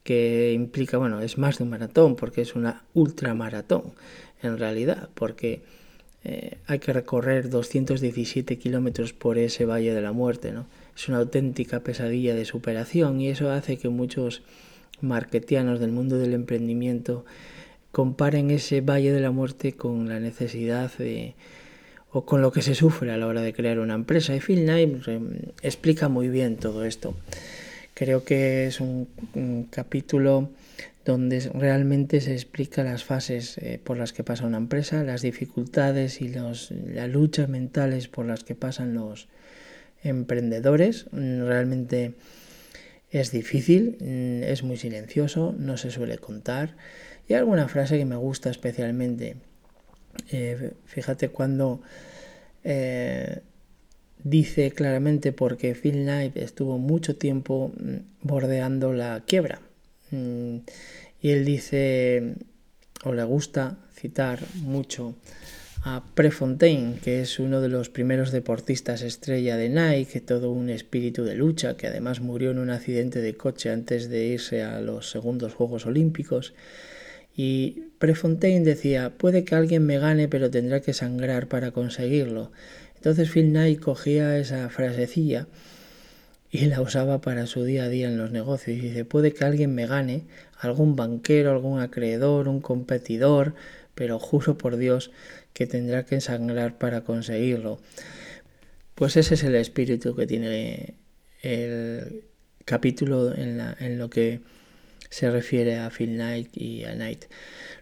[0.05, 3.95] que implica, bueno, es más de un maratón porque es una ultramaratón
[4.43, 5.63] en realidad, porque
[6.25, 10.67] eh, hay que recorrer 217 kilómetros por ese Valle de la Muerte, ¿no?
[10.97, 14.43] Es una auténtica pesadilla de superación y eso hace que muchos
[15.01, 17.25] marketianos del mundo del emprendimiento
[17.91, 21.35] comparen ese valle de la muerte con la necesidad de,
[22.11, 24.35] o con lo que se sufre a la hora de crear una empresa.
[24.35, 25.07] Y Phil Knight
[25.63, 27.15] explica muy bien todo esto.
[27.95, 29.09] Creo que es un,
[29.71, 30.49] capítulo
[31.05, 36.21] donde realmente se explica las fases eh, por las que pasa una empresa, las dificultades
[36.21, 39.29] y los, las luchas mentales por las que pasan los
[40.05, 41.07] emprendedores.
[41.13, 42.15] Realmente
[43.11, 46.77] es difícil, es muy silencioso, no se suele contar.
[47.29, 49.37] Y alguna frase que me gusta especialmente.
[50.31, 51.81] Eh, fíjate cuando
[52.65, 53.41] eh,
[54.23, 59.61] dice claramente porque Phil Knight estuvo mucho tiempo mm, bordeando la quiebra.
[60.13, 60.59] Mm,
[61.21, 62.35] y él dice,
[63.05, 65.17] o le gusta citar mucho
[65.85, 71.25] a Prefontaine, que es uno de los primeros deportistas estrella de Nike, todo un espíritu
[71.25, 75.11] de lucha, que además murió en un accidente de coche antes de irse a los
[75.11, 76.55] segundos Juegos Olímpicos.
[77.35, 82.53] Y Prefontaine decía, puede que alguien me gane, pero tendrá que sangrar para conseguirlo.
[82.95, 85.49] Entonces Phil Knight cogía esa frasecilla
[86.55, 88.77] y la usaba para su día a día en los negocios.
[88.77, 90.27] Y dice, puede que alguien me gane,
[90.61, 93.55] algún banquero, algún acreedor, un competidor,
[93.95, 95.11] pero juro por Dios
[95.55, 97.81] que tendrá que sangrar para conseguirlo.
[98.95, 100.95] Pues ese es el espíritu que tiene
[101.41, 102.25] el
[102.67, 104.43] capítulo en, en lo que
[105.13, 107.27] se refiere a Phil Knight y a Knight.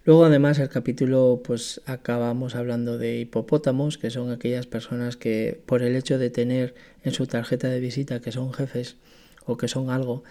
[0.04, 5.82] Luego además el capítulo pues acabamos hablando de hipopótamos, que son aquellas personas que por
[5.82, 6.74] el hecho de tener
[7.04, 8.96] en su tarjeta de visita que son jefes
[9.46, 10.24] o que son algo,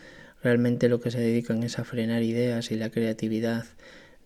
[0.43, 3.63] realmente lo que se dedican es a frenar ideas y la creatividad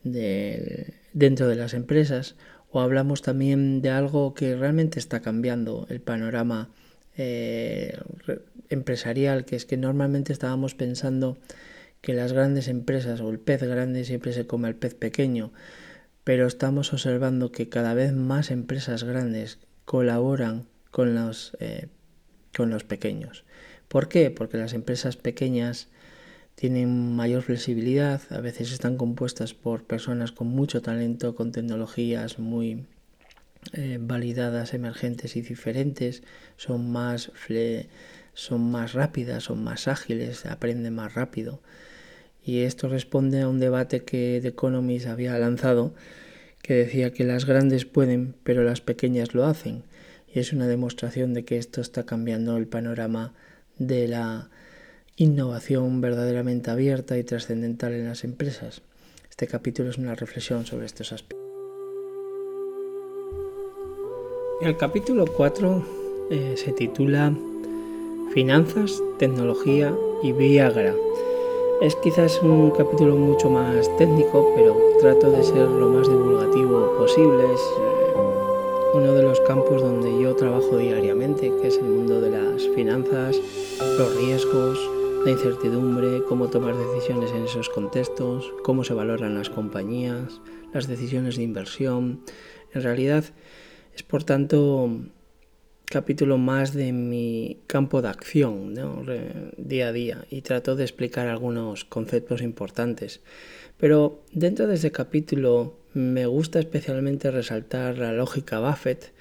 [0.03, 2.35] dentro de las empresas
[2.71, 6.69] o hablamos también de algo que realmente está cambiando el panorama
[7.17, 7.99] eh,
[8.69, 11.37] empresarial, que es que normalmente estábamos pensando
[12.03, 15.53] que las grandes empresas o el pez grande siempre se come al pez pequeño,
[16.25, 21.87] pero estamos observando que cada vez más empresas grandes colaboran con los, eh,
[22.55, 23.45] con los pequeños.
[23.87, 24.31] ¿Por qué?
[24.31, 25.87] Porque las empresas pequeñas
[26.55, 32.85] tienen mayor flexibilidad, a veces están compuestas por personas con mucho talento, con tecnologías muy
[33.71, 36.21] eh, validadas, emergentes y diferentes,
[36.57, 37.31] son más,
[38.33, 41.61] son más rápidas, son más ágiles, aprenden más rápido.
[42.45, 45.93] Y esto responde a un debate que The Economist había lanzado,
[46.61, 49.83] que decía que las grandes pueden, pero las pequeñas lo hacen.
[50.33, 53.33] Y es una demostración de que esto está cambiando el panorama
[53.77, 54.49] de la
[55.15, 58.81] innovación verdaderamente abierta y trascendental en las empresas.
[59.29, 61.43] Este capítulo es una reflexión sobre estos aspectos.
[64.61, 67.35] El capítulo 4 eh, se titula
[68.33, 70.95] Finanzas, Tecnología y Viagra.
[71.83, 77.43] Es quizás un capítulo mucho más técnico, pero trato de ser lo más divulgativo posible.
[77.53, 82.29] Es eh, uno de los campos donde yo trabajo diariamente, que es el mundo de
[82.29, 83.37] las finanzas,
[83.97, 84.79] los riesgos,
[85.25, 90.39] la incertidumbre, cómo tomar decisiones en esos contextos, cómo se valoran las compañías,
[90.71, 92.21] las decisiones de inversión.
[92.73, 93.25] En realidad
[93.93, 94.89] es por tanto
[95.93, 98.73] capítulo más de mi campo de acción
[99.57, 103.21] día a día y trato de explicar algunos conceptos importantes.
[103.77, 109.13] Pero dentro de ese capítulo me gusta especialmente resaltar la lógica Buffett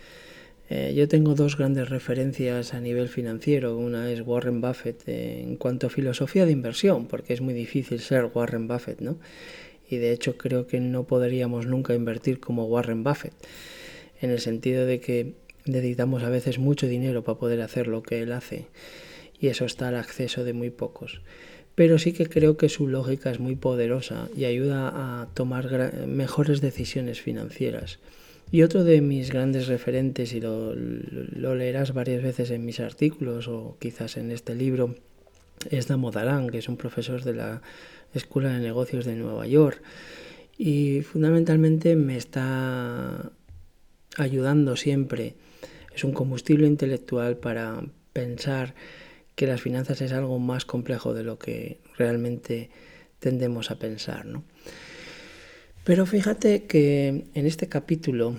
[0.70, 3.76] eh, yo tengo dos grandes referencias a nivel financiero.
[3.76, 8.00] Una es Warren Buffett eh, en cuanto a filosofía de inversión, porque es muy difícil
[8.00, 9.18] ser Warren Buffett, ¿no?
[9.90, 13.34] Y de hecho creo que no podríamos nunca invertir como Warren Buffett,
[14.22, 15.34] en el sentido de que
[15.64, 18.66] necesitamos a veces mucho dinero para poder hacer lo que él hace,
[19.38, 21.20] y eso está al acceso de muy pocos.
[21.74, 26.60] Pero sí que creo que su lógica es muy poderosa y ayuda a tomar mejores
[26.60, 27.98] decisiones financieras.
[28.50, 33.78] Y otro de mis grandes referentes, y lo, leerás varias veces en mis artículos o
[33.80, 34.94] quizás en este libro,
[35.70, 37.62] es Damodaran, que es un profesor de la
[38.12, 39.82] Escuela de Negocios de Nueva York.
[40.58, 43.32] Y fundamentalmente me está
[44.18, 45.34] ayudando siempre.
[45.94, 47.82] Es un combustible intelectual para
[48.12, 48.74] pensar
[49.34, 52.70] que las finanzas es algo más complejo de lo que realmente
[53.18, 54.26] tendemos a pensar.
[54.26, 54.44] ¿no?
[55.84, 58.36] Pero fíjate que en este capítulo,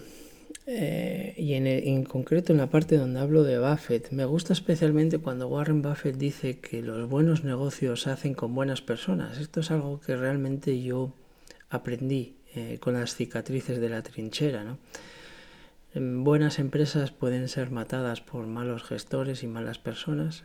[0.68, 5.18] eh, y en, en, concreto en la parte donde hablo de Buffett, me gusta especialmente
[5.18, 9.40] cuando Warren Buffett dice que los buenos negocios se hacen con buenas personas.
[9.40, 11.14] Esto es algo que realmente yo
[11.70, 14.64] aprendí eh, con las cicatrices de la trinchera.
[14.64, 14.78] ¿no?
[15.96, 20.44] Buenas empresas pueden ser matadas por malos gestores y malas personas.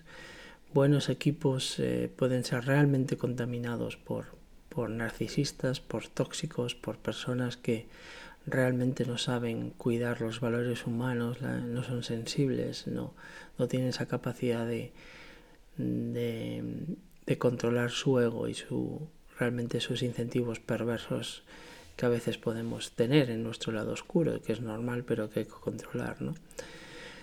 [0.75, 4.27] Buenos equipos eh, pueden ser realmente contaminados por,
[4.69, 7.87] por narcisistas, por tóxicos, por personas que
[8.45, 13.15] realmente no saben cuidar los valores humanos, no son sensibles, no,
[13.59, 14.93] no tienen esa capacidad de,
[15.79, 21.43] de, controlar su ego y su, realmente sus incentivos perversos
[21.99, 25.47] que a veces podemos tener en nuestro lado oscuro, que es normal pero que hay
[25.47, 26.23] que controlar.
[26.23, 26.35] ¿no?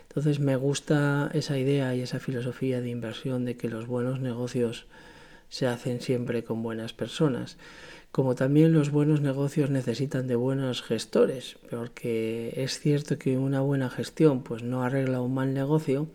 [0.10, 4.86] Entonces me gusta esa idea y esa filosofía de inversión de que los buenos negocios
[5.48, 7.58] se hacen siempre con buenas personas.
[8.12, 13.90] Como también los buenos negocios necesitan de buenos gestores, porque es cierto que una buena
[13.90, 16.08] gestión pues no arregla un mal negocio,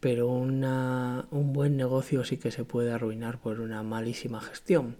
[0.00, 4.96] pero una, un buen negocio sí que se puede arruinar por una malísima gestión.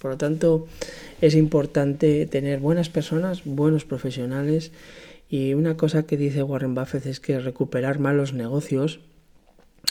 [0.00, 0.66] Por lo tanto,
[1.20, 4.72] es importante tener buenas personas, buenos profesionales
[5.28, 9.00] y una cosa que dice Warren Buffett es que recuperar malos negocios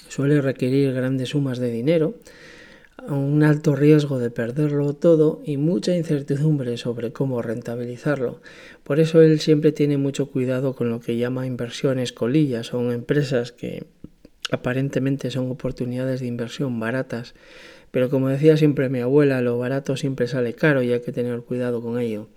[0.09, 2.15] suele requerir grandes sumas de dinero
[3.05, 8.41] un alto riesgo de perderlo todo y mucha incertidumbre sobre cómo rentabilizarlo.
[8.83, 13.51] Por eso él siempre tiene mucho cuidado con lo que llama inversiones colillas, son empresas
[13.51, 13.85] que
[14.51, 17.35] aparentemente son oportunidades de inversión baratas,
[17.91, 21.41] pero como decía siempre mi abuela, lo barato siempre sale caro y hay que tener
[21.41, 22.27] cuidado con ello.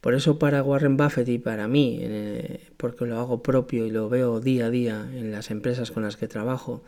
[0.00, 4.08] Por eso para Warren Buffett y para mí, eh, porque lo hago propio y lo
[4.08, 6.84] veo día a día en las empresas con las que trabajo,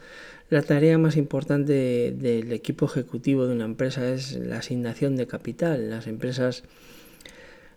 [0.48, 5.90] la tarea más importante del equipo ejecutivo de una empresa es la asignación de capital.
[5.90, 6.64] Las empresas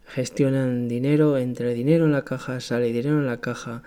[0.07, 3.83] gestionan dinero, entre dinero en la caja, sale dinero en la caja.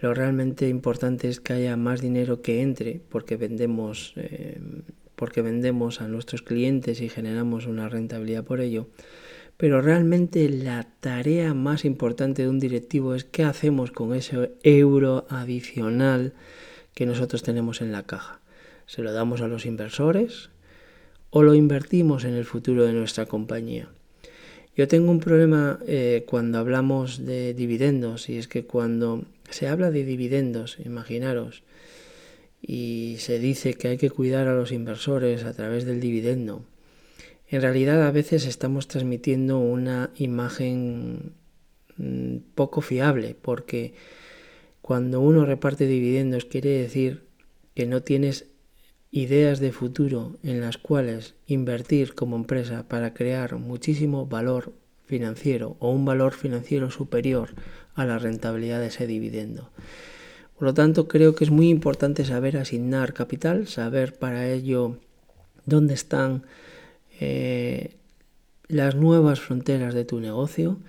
[0.00, 4.60] Lo realmente importante es que haya más dinero que entre porque vendemos, eh,
[5.18, 8.88] porque vendemos a nuestros clientes y generamos una rentabilidad por ello
[9.58, 15.26] pero realmente la tarea más importante de un directivo es qué hacemos con ese euro
[15.28, 16.32] adicional
[16.94, 18.40] que nosotros tenemos en la caja.
[18.86, 20.50] ¿Se lo damos a los inversores
[21.30, 23.88] o lo invertimos en el futuro de nuestra compañía?
[24.76, 29.90] Yo tengo un problema eh, cuando hablamos de dividendos y es que cuando se habla
[29.90, 31.64] de dividendos, imaginaros,
[32.60, 36.64] y se dice que hay que cuidar a los inversores a través del dividendo,
[37.50, 41.32] en realidad a veces estamos transmitiendo una imagen
[41.96, 43.94] mm, poco fiable porque
[44.82, 47.24] cuando uno reparte dividendos quiere decir
[47.74, 48.46] que no tienes
[49.10, 54.74] ideas de futuro en las cuales invertir como empresa para crear muchísimo valor
[55.06, 57.50] financiero o un valor financiero superior
[57.94, 59.70] a la rentabilidad de ese dividendo.
[60.58, 64.98] Por lo tanto, creo que es muy importante saber asignar capital, saber para ello
[65.66, 66.42] dónde están
[67.20, 67.94] eh,
[68.66, 70.80] las nuevas fronteras de tu negocio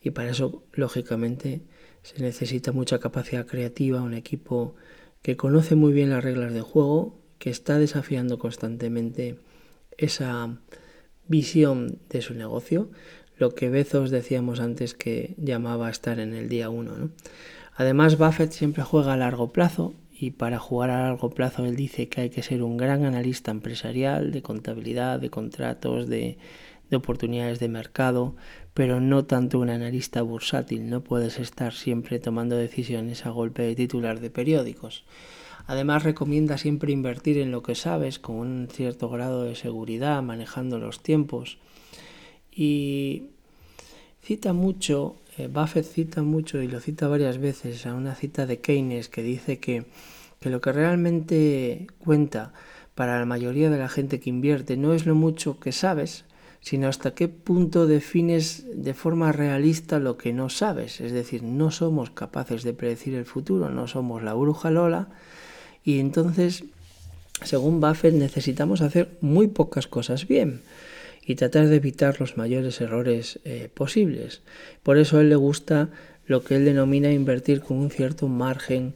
[0.00, 1.62] y para eso, lógicamente,
[2.02, 4.76] se necesita mucha capacidad creativa, un equipo
[5.22, 9.40] que conoce muy bien las reglas de juego, que está desafiando constantemente
[9.98, 10.56] esa
[11.26, 12.90] visión de su negocio,
[13.38, 17.10] lo que Bezos decíamos antes que llamaba estar en el día uno.
[17.76, 22.08] Además, Buffett siempre juega a largo plazo y para jugar a largo plazo él dice
[22.08, 26.38] que hay que ser un gran analista empresarial, de contabilidad, de contratos, de,
[26.90, 28.34] de oportunidades de mercado,
[28.72, 30.88] pero no tanto un analista bursátil.
[30.88, 35.04] No puedes estar siempre tomando decisiones a golpe de titular de periódicos.
[35.66, 40.78] Además recomienda siempre invertir en lo que sabes con un cierto grado de seguridad, manejando
[40.78, 41.58] los tiempos.
[42.52, 43.24] Y
[44.22, 48.60] cita mucho, eh, Buffett cita mucho y lo cita varias veces a una cita de
[48.60, 49.84] Keynes que dice que,
[50.40, 52.52] que lo que realmente cuenta
[52.94, 56.24] para la mayoría de la gente que invierte no es lo mucho que sabes,
[56.60, 61.00] sino hasta qué punto defines de forma realista lo que no sabes.
[61.00, 65.08] Es decir, no somos capaces de predecir el futuro, no somos la bruja Lola,
[65.84, 66.64] y entonces,
[67.44, 70.62] según Buffett, necesitamos hacer muy pocas cosas bien
[71.26, 74.42] y tratar de evitar los mayores errores eh, posibles.
[74.82, 75.88] Por eso a él le gusta
[76.26, 78.94] lo que él denomina invertir con un cierto margen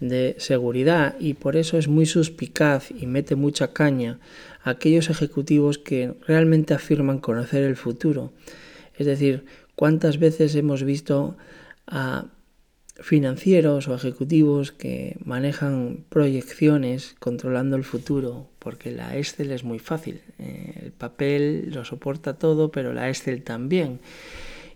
[0.00, 4.18] de seguridad y por eso es muy suspicaz y mete mucha caña
[4.64, 8.32] a aquellos ejecutivos que realmente afirman conocer el futuro.
[8.96, 9.44] Es decir,
[9.76, 11.36] ¿cuántas veces hemos visto
[11.86, 12.26] a
[13.00, 20.20] financieros o ejecutivos que manejan proyecciones controlando el futuro, porque la Excel es muy fácil.
[20.38, 24.00] Eh, el papel lo soporta todo, pero la Excel también.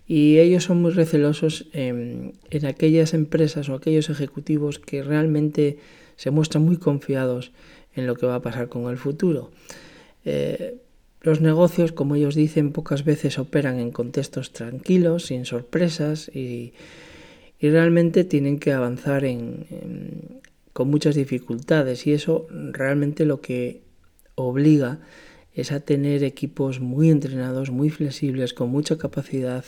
[0.07, 2.35] Y ellos son muy recelosos en
[2.66, 5.79] aquellas empresas o aquellos ejecutivos que realmente
[6.16, 7.53] se muestran muy confiados
[7.95, 9.51] en lo que va a pasar con el futuro.
[10.25, 10.77] Eh,
[11.20, 16.75] los negocios, como ellos dicen, pocas veces operan en contextos tranquilos, sin sorpresas y
[17.65, 19.25] y realmente tienen que avanzar
[20.75, 23.81] con muchas dificultades y eso realmente lo que
[24.35, 24.99] obliga
[25.55, 29.65] es a tener equipos muy entrenados, muy flexibles, con mucha capacidad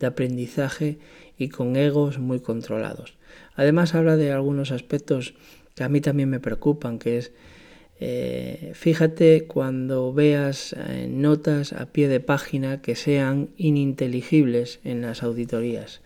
[0.00, 0.96] de aprendizaje
[1.36, 3.18] y con egos muy controlados.
[3.56, 5.34] Además habla de algunos aspectos
[5.74, 7.32] que a mí también me preocupan, que es
[8.00, 15.22] eh, fíjate cuando veas eh, notas a pie de página que sean ininteligibles en las
[15.22, 16.00] auditorías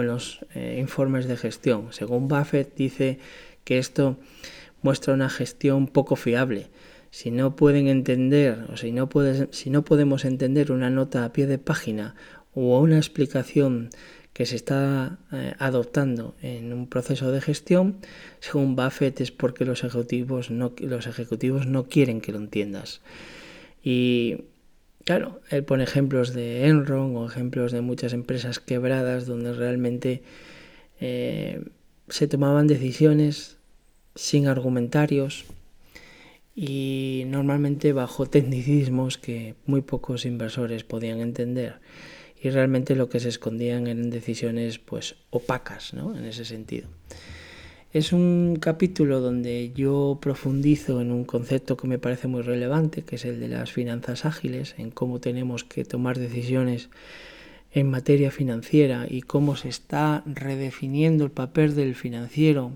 [0.00, 1.92] en los eh, informes de gestión.
[1.92, 3.18] Según Buffett dice
[3.64, 4.16] que esto
[4.82, 6.68] muestra una gestión poco fiable.
[7.10, 9.48] Si no pueden entender o si no, puedes,
[9.84, 12.14] podemos entender una nota a pie de página
[12.54, 13.90] o una explicación
[14.32, 17.98] que se está eh, adoptando en un proceso de gestión,
[18.40, 23.00] según Buffett es porque los ejecutivos no, los ejecutivos no quieren que lo entiendas.
[23.82, 24.46] Y
[25.04, 30.22] Claro, él pone ejemplos de Enron o ejemplos de muchas empresas quebradas donde realmente
[30.98, 31.62] eh,
[32.08, 33.58] se tomaban decisiones
[34.14, 35.44] sin argumentarios
[36.54, 41.80] y normalmente bajo tecnicismos que muy pocos inversores podían entender
[42.40, 46.16] y realmente lo que se escondían eran decisiones pues opacas ¿no?
[46.16, 46.88] en ese sentido.
[47.94, 53.14] Es un capítulo donde yo profundizo en un concepto que me parece muy relevante, que
[53.14, 56.88] es el de las finanzas ágiles, en cómo tenemos que tomar decisiones
[57.70, 62.72] en materia financiera y cómo se está redefiniendo el papel del financiero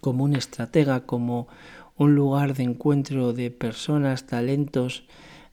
[0.00, 1.46] como un estratega, como
[1.96, 5.04] un lugar de encuentro de personas, talentos,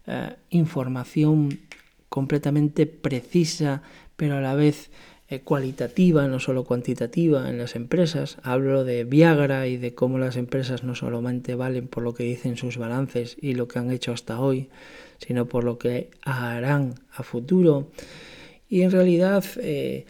[0.08, 1.60] eh, información
[2.10, 3.84] completamente precisa,
[4.16, 4.90] pero a la vez
[5.44, 8.38] cualitativa, no solo cuantitativa en las empresas.
[8.42, 12.58] Hablo de Viagra y de cómo las empresas no solamente valen por lo que dicen
[12.58, 14.70] sus balances y lo que han hecho hasta hoy,
[15.20, 17.92] sino por lo que harán a futuro.
[18.70, 20.06] Y en realidad eh,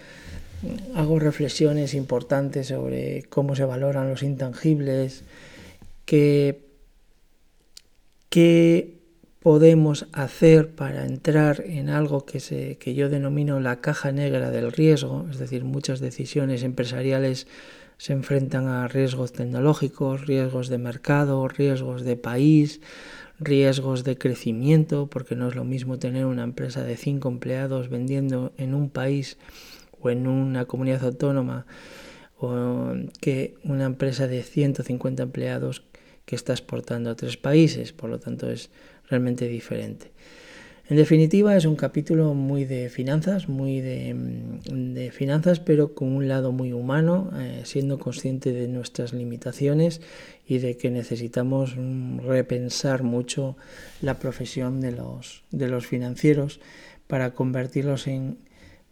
[0.96, 5.24] hago reflexiones importantes sobre cómo se valoran los intangibles,
[6.06, 6.60] qué,
[9.40, 14.72] podemos hacer para entrar en algo que, se, que yo denomino la caja negra del
[14.72, 17.48] riesgo, es decir, muchas decisiones empresariales
[17.98, 22.82] se enfrentan a riesgos tecnológicos, riesgos de mercado, riesgos de país,
[23.40, 28.54] riesgos de crecimiento, porque no es lo mismo tener una empresa de cinco empleados vendiendo
[28.58, 29.38] en un país
[30.02, 31.66] o en una comunidad autónoma
[33.20, 35.84] que una empresa de 150 empleados
[36.26, 38.70] que está exportando a tres países, por lo tanto es
[39.10, 40.12] realmente diferente.
[40.90, 46.28] En definitiva, es un capítulo muy de finanzas, muy de, mm, finanzas, pero con un
[46.28, 50.02] lado muy humano, eh, siendo consciente de nuestras limitaciones
[50.48, 53.56] y de que necesitamos mm, repensar mucho
[54.02, 56.60] la profesión de los, de los financieros
[57.06, 58.40] para convertirlos en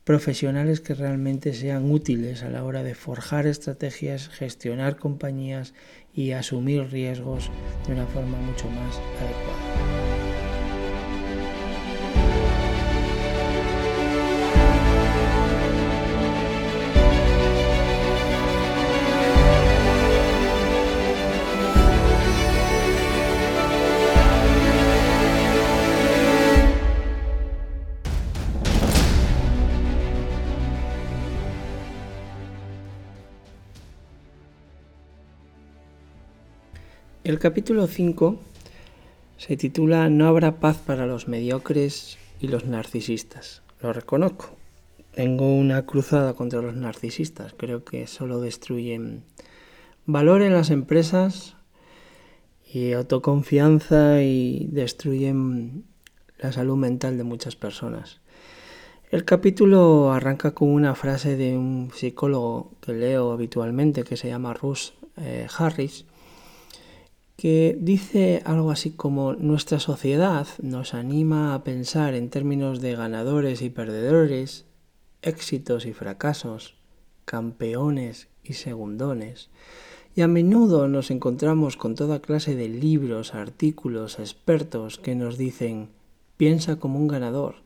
[0.04, 5.74] profesionales que realmente sean útiles a la hora de forjar estrategias, gestionar compañías
[6.14, 7.50] y asumir riesgos
[7.88, 10.07] de una forma mucho más adecuada.
[37.28, 38.40] El capítulo 5
[39.36, 43.64] se titula No habrá paz para los mediocres y los narcisistas.
[43.82, 44.56] Lo reconozco.
[45.14, 47.54] Tengo una cruzada contra los narcisistas.
[47.58, 49.26] Creo que solo destruyen
[50.06, 51.58] valor en las empresas
[52.66, 55.84] y autoconfianza y destruyen
[56.38, 58.22] la salud mental de muchas personas.
[59.12, 64.54] El capítulo arranca con una frase de un psicólogo que leo habitualmente que se llama
[64.54, 66.06] Russ eh, Harris
[67.38, 73.62] que dice algo así como nuestra sociedad nos anima a pensar en términos de ganadores
[73.62, 74.66] y perdedores,
[75.22, 76.76] éxitos y fracasos,
[77.26, 79.52] campeones y segundones,
[80.16, 85.90] y a menudo nos encontramos con toda clase de libros, artículos, expertos que nos dicen
[86.38, 87.58] piensa como un ganador,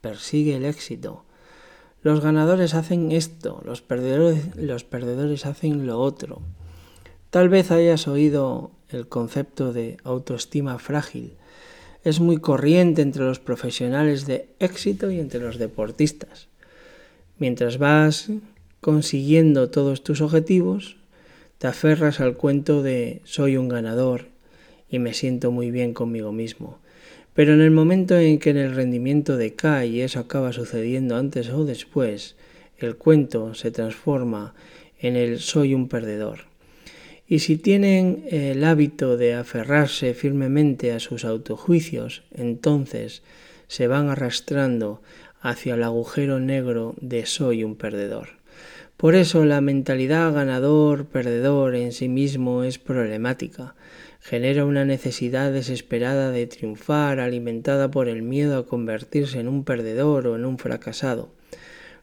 [0.00, 1.24] persigue el éxito.
[2.02, 6.40] Los ganadores hacen esto, los perdedores, los perdedores hacen lo otro.
[7.30, 11.32] Tal vez hayas oído el concepto de autoestima frágil.
[12.04, 16.48] Es muy corriente entre los profesionales de éxito y entre los deportistas.
[17.38, 18.30] Mientras vas
[18.80, 20.96] consiguiendo todos tus objetivos,
[21.58, 24.26] te aferras al cuento de soy un ganador
[24.90, 26.78] y me siento muy bien conmigo mismo.
[27.34, 31.64] Pero en el momento en que el rendimiento decae y eso acaba sucediendo antes o
[31.64, 32.36] después,
[32.78, 34.54] el cuento se transforma
[35.00, 36.51] en el soy un perdedor.
[37.26, 43.22] Y si tienen el hábito de aferrarse firmemente a sus autojuicios, entonces
[43.68, 45.00] se van arrastrando
[45.40, 48.42] hacia el agujero negro de soy un perdedor.
[48.96, 53.74] Por eso la mentalidad ganador-perdedor en sí mismo es problemática.
[54.20, 60.28] Genera una necesidad desesperada de triunfar alimentada por el miedo a convertirse en un perdedor
[60.28, 61.30] o en un fracasado,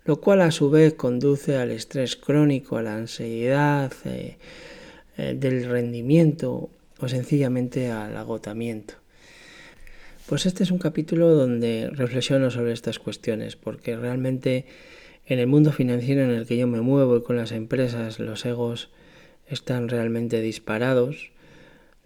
[0.03, 4.37] lo cual a su vez conduce al estrés crónico, a la ansiedad, eh,
[5.19, 8.93] eh, del rendimiento o sencillamente al agotamiento.
[10.27, 14.65] Pues este es un capítulo donde reflexiono sobre estas cuestiones, porque realmente
[15.25, 18.45] en el mundo financiero en el que yo me muevo y con las empresas los
[18.45, 18.91] egos
[19.49, 21.31] están realmente disparados,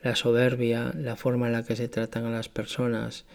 [0.02, 3.26] la soberbia, la forma en la que se tratan a las personas,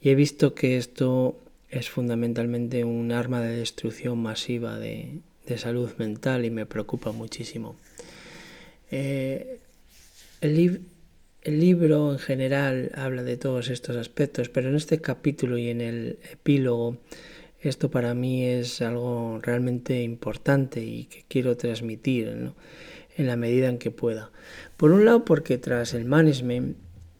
[0.00, 1.38] y he visto que esto
[1.70, 7.76] es fundamentalmente un arma de destrucción masiva de, de salud mental y me preocupa muchísimo.
[8.90, 9.60] Eh,
[10.40, 10.82] el,
[11.44, 16.18] libro en general habla de todos estos aspectos, pero en este capítulo y en el
[16.30, 16.98] epílogo
[17.60, 22.52] esto para mí es algo realmente importante y que quiero transmitir
[23.16, 24.30] en la medida en que pueda.
[24.76, 26.76] Por un lado, porque tras el management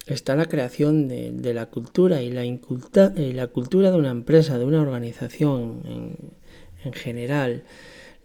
[0.06, 4.80] está la creación de, la cultura y la, la, cultura de una empresa, de una
[4.80, 6.16] organización en,
[6.84, 7.64] en general.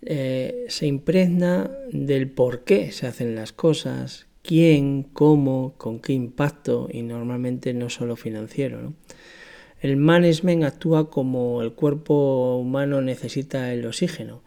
[0.06, 6.89] Eh, se impregna del por qué se hacen las cosas, quién, cómo, con qué impacto
[6.91, 8.93] y normalmente no solo financiero.
[9.82, 14.41] El management actúa como el cuerpo humano necesita el oxígeno.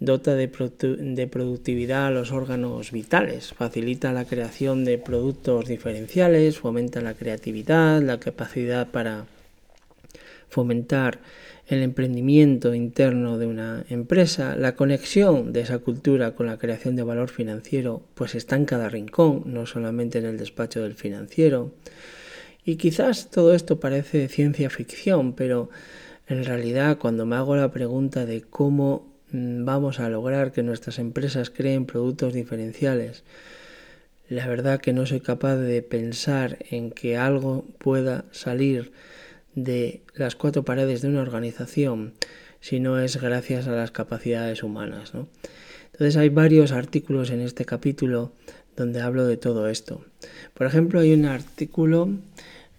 [0.00, 7.14] Dota de, productividad a los órganos vitales, facilita la creación de productos diferenciales, fomenta la
[7.14, 9.26] creatividad, la capacidad para
[10.48, 11.20] fomentar
[11.66, 17.02] el emprendimiento interno de una empresa, la conexión de esa cultura con la creación de
[17.02, 21.72] valor financiero, pues está en cada rincón, no solamente en el despacho del financiero.
[22.64, 25.70] Y quizás todo esto parece ciencia ficción, pero
[26.26, 30.98] en realidad cuando me hago la pregunta de cómo mm, vamos a lograr que nuestras
[30.98, 33.24] empresas creen productos diferenciales,
[34.28, 38.92] la verdad que no soy capaz de pensar en que algo pueda salir
[39.54, 42.14] de las cuatro paredes de una organización
[42.60, 45.12] si no es gracias a las capacidades humanas.
[45.92, 48.32] Entonces hay varios artículos en este capítulo
[48.76, 50.04] donde hablo de todo esto.
[50.54, 52.08] Por ejemplo, hay un artículo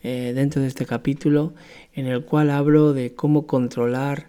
[0.01, 1.53] eh, dentro de este capítulo
[1.93, 4.27] en el cual hablo de cómo controlar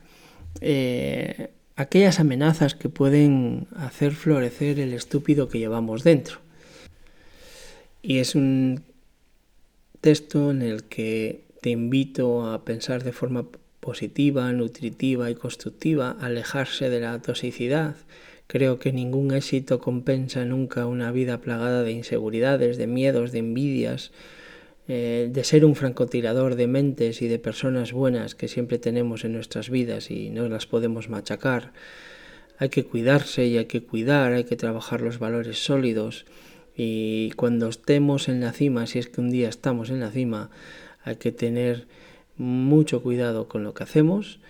[0.61, 6.39] eh, aquellas amenazas que pueden hacer florecer el estúpido que llevamos dentro.
[8.03, 8.83] Y es un
[10.01, 13.47] texto en el que te invito a pensar de forma
[13.81, 17.97] positiva, nutritiva y constructiva, alejarse de la toxicidad.
[18.47, 24.12] Creo que ningún éxito compensa nunca una vida plagada de inseguridades, de miedos, de envidias,
[24.89, 29.33] eh, de ser un francotirador de mentes y de personas buenas que siempre tenemos en
[29.33, 31.73] nuestras vidas y no las podemos machacar.
[32.59, 36.27] Hay que cuidarse y hay que cuidar, hay que trabajar los valores sólidos
[36.77, 40.51] y cuando estemos en la cima, si es que un día estamos en la cima,
[41.05, 41.87] hay que tener
[42.37, 44.41] mucho cuidado con lo que hacemos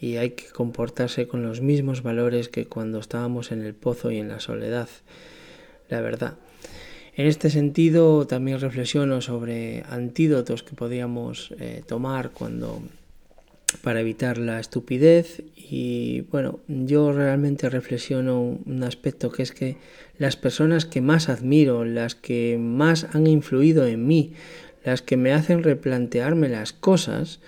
[0.00, 4.18] y hay que comportarse con los mismos valores que cuando estábamos en el pozo y
[4.18, 4.88] en la soledad.
[5.88, 6.34] La verdad.
[7.16, 12.82] En este sentido, también reflexiono sobre antídotos que podríamos eh, tomar cuando
[13.82, 19.76] para evitar la estupidez y bueno, yo realmente reflexiono un aspecto que es que
[20.18, 24.32] las personas que más admiro, las que más han influido en mí,
[24.84, 27.40] las que me hacen replantearme las cosas,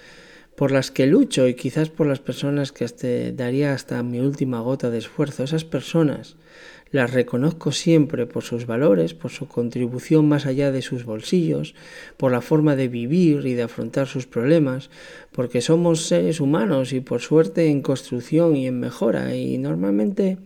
[0.57, 4.61] por las que lucho y quizás por las personas que hasta daría hasta mi última
[4.61, 6.37] gota de esfuerzo, esas personas
[6.91, 11.75] las reconozco siempre por sus valores, por su contribución más allá de sus bolsillos,
[12.17, 14.89] por la forma de vivir y de afrontar sus problemas,
[15.33, 19.35] porque somos seres humanos y por suerte en construcción y en mejora.
[19.35, 20.39] Y normalmente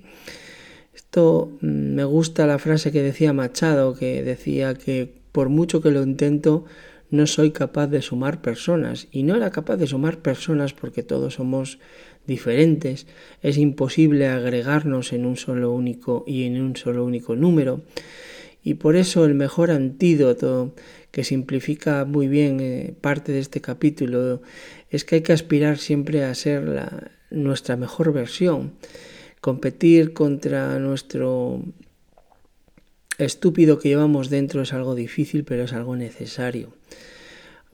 [0.94, 5.90] esto mm, me gusta la frase que decía Machado, que decía que por mucho que
[5.90, 6.64] lo intento,
[7.10, 9.08] no soy capaz de sumar personas.
[9.10, 11.78] Y no era capaz de sumar personas porque todos somos
[12.26, 13.06] diferentes,
[13.42, 17.82] es imposible agregarnos en un solo único y en un solo único número.
[18.62, 20.74] Y por eso el mejor antídoto
[21.10, 24.42] que simplifica muy bien eh, parte de este capítulo
[24.90, 28.72] es que hay que aspirar siempre a ser la, nuestra mejor versión.
[29.40, 31.62] Competir contra nuestro
[33.24, 36.72] estúpido que llevamos dentro es algo difícil, pero es algo necesario.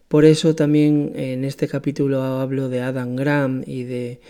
[0.09, 4.20] Por eso también en este capítulo hablo de Adam Graham y de,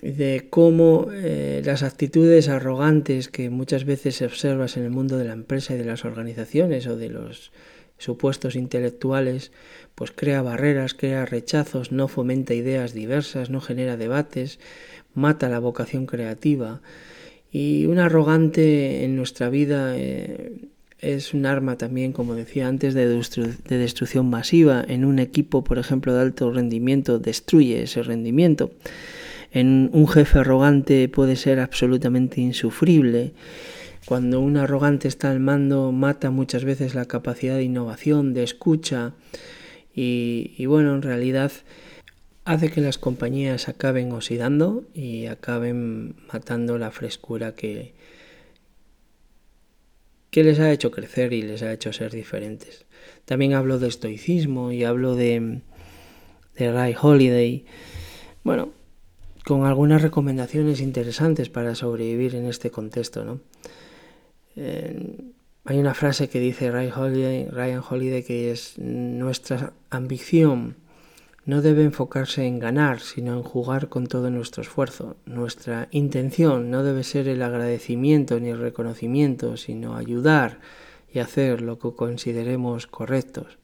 [0.00, 5.32] de cómo eh, las actitudes arrogantes que muchas veces observas en el mundo de la
[5.32, 7.50] empresa y de las organizaciones o de los
[7.98, 9.52] supuestos intelectuales,
[9.94, 14.60] pues crea barreras, crea rechazos, no fomenta ideas diversas, no genera debates,
[15.14, 16.82] mata la vocación creativa.
[17.58, 23.08] Y un arrogante en nuestra vida eh, es un arma también, como decía antes, de,
[23.08, 24.84] destrucción masiva.
[24.86, 28.72] En un equipo, por ejemplo, de alto rendimiento, destruye ese rendimiento.
[29.52, 33.32] En un jefe arrogante puede ser absolutamente insufrible.
[34.04, 39.14] Cuando un arrogante está al mando, mata muchas veces la capacidad de innovación, de escucha.
[39.94, 41.52] Y, y bueno, en realidad
[42.46, 47.92] hace que las compañías acaben oxidando y acaben matando la frescura que,
[50.30, 52.86] que les ha hecho crecer y les ha hecho ser diferentes.
[53.24, 55.60] También hablo de estoicismo y hablo de,
[56.56, 57.64] de Ray Holiday.
[58.44, 58.70] Bueno,
[59.44, 63.24] con algunas recomendaciones interesantes para sobrevivir en este contexto.
[63.24, 63.40] ¿no?
[65.64, 70.85] hay una frase que dice Ray Holiday, Ryan Holiday que es nuestra ambición
[71.46, 75.16] no debe enfocarse en ganar, sino en jugar con todo nuestro esfuerzo.
[75.26, 80.58] Nuestra intención no debe ser el agradecimiento ni el reconocimiento, sino ayudar
[81.12, 83.58] y hacer lo que consideremos correctos.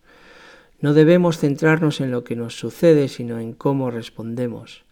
[0.81, 4.85] No debemos centrarnos en lo que nos sucede, sino en cómo respondemos.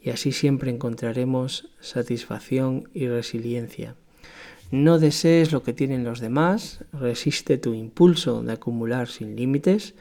[0.00, 3.94] Y así siempre encontraremos satisfacción y resiliencia.
[4.70, 9.94] No desees lo que tienen los demás, resiste tu impulso de acumular sin límites,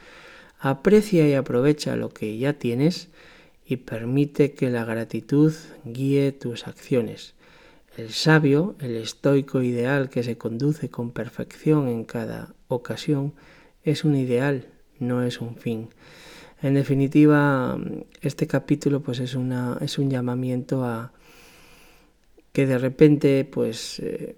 [0.60, 3.10] Aprecia y aprovecha lo que ya tienes
[3.66, 5.54] y permite que la gratitud
[5.84, 7.36] guíe tus acciones.
[7.98, 13.34] El sabio, el estoico ideal que se conduce con perfección en cada ocasión,
[13.84, 14.68] es un ideal,
[15.00, 15.90] no es un fin.
[16.62, 17.78] En definitiva,
[18.22, 21.12] este capítulo pues es, una, es un llamamiento a
[22.52, 24.36] que de repente pues eh,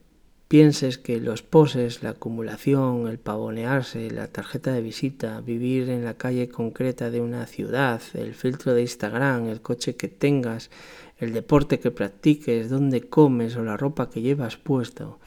[0.50, 6.16] pienses que los poses, la acumulación, el pavonearse, la tarjeta de visita, vivir en la
[6.16, 10.72] calle concreta de una ciudad, el filtro de Instagram, el coche que tengas,
[11.20, 15.20] el deporte que practiques, dónde comes o la ropa que llevas puesto,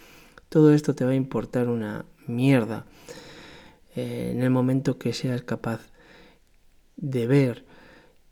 [0.48, 2.84] todo esto te va a importar una mierda
[3.94, 5.92] eh, en el momento que seas capaz
[6.96, 7.64] de ver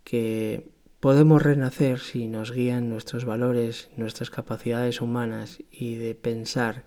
[0.03, 6.84] que podemos renacer si nos guían nuestros valores, nuestras capacidades humanas y de pensar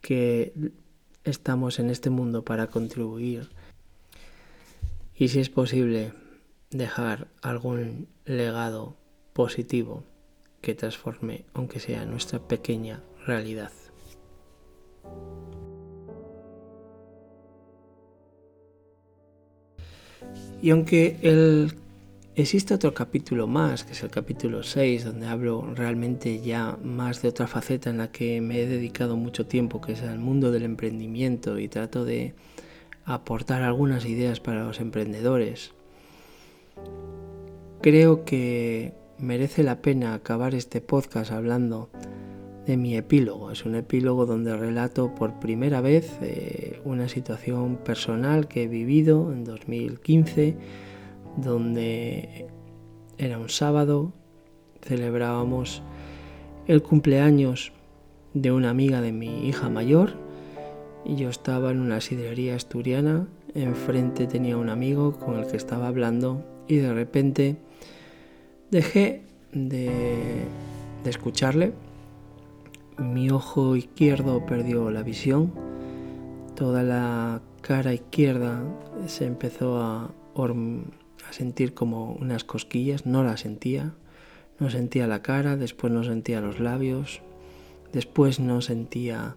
[0.00, 0.52] que
[1.24, 3.50] estamos en este mundo para contribuir
[5.14, 6.12] y si es posible
[6.70, 8.96] dejar algún legado
[9.32, 10.02] positivo
[10.60, 13.70] que transforme, aunque sea nuestra pequeña realidad.
[20.60, 21.74] Y aunque el,
[22.34, 27.28] existe otro capítulo más, que es el capítulo 6, donde hablo realmente ya más de
[27.28, 30.62] otra faceta en la que me he dedicado mucho tiempo, que es el mundo del
[30.62, 32.34] emprendimiento, y trato de
[33.04, 35.72] aportar algunas ideas para los emprendedores.
[37.80, 41.90] Creo que merece la pena acabar este podcast hablando
[42.66, 43.50] de mi epílogo.
[43.50, 49.32] Es un epílogo donde relato por primera vez eh, una situación personal que he vivido
[49.32, 50.56] en 2015,
[51.36, 52.46] donde
[53.18, 54.12] era un sábado,
[54.82, 55.82] celebrábamos
[56.66, 57.72] el cumpleaños
[58.34, 60.14] de una amiga de mi hija mayor
[61.04, 65.88] y yo estaba en una sidrería asturiana, enfrente tenía un amigo con el que estaba
[65.88, 67.56] hablando y de repente
[68.70, 69.22] dejé
[69.52, 70.46] de,
[71.04, 71.72] de escucharle.
[72.98, 75.52] Mi ojo izquierdo perdió la visión,
[76.54, 78.62] toda la cara izquierda
[79.06, 80.10] se empezó a,
[81.32, 83.94] sentir como unas cosquillas, no la sentía,
[84.58, 87.20] no sentía la cara, después no sentía los labios,
[87.92, 89.36] después no sentía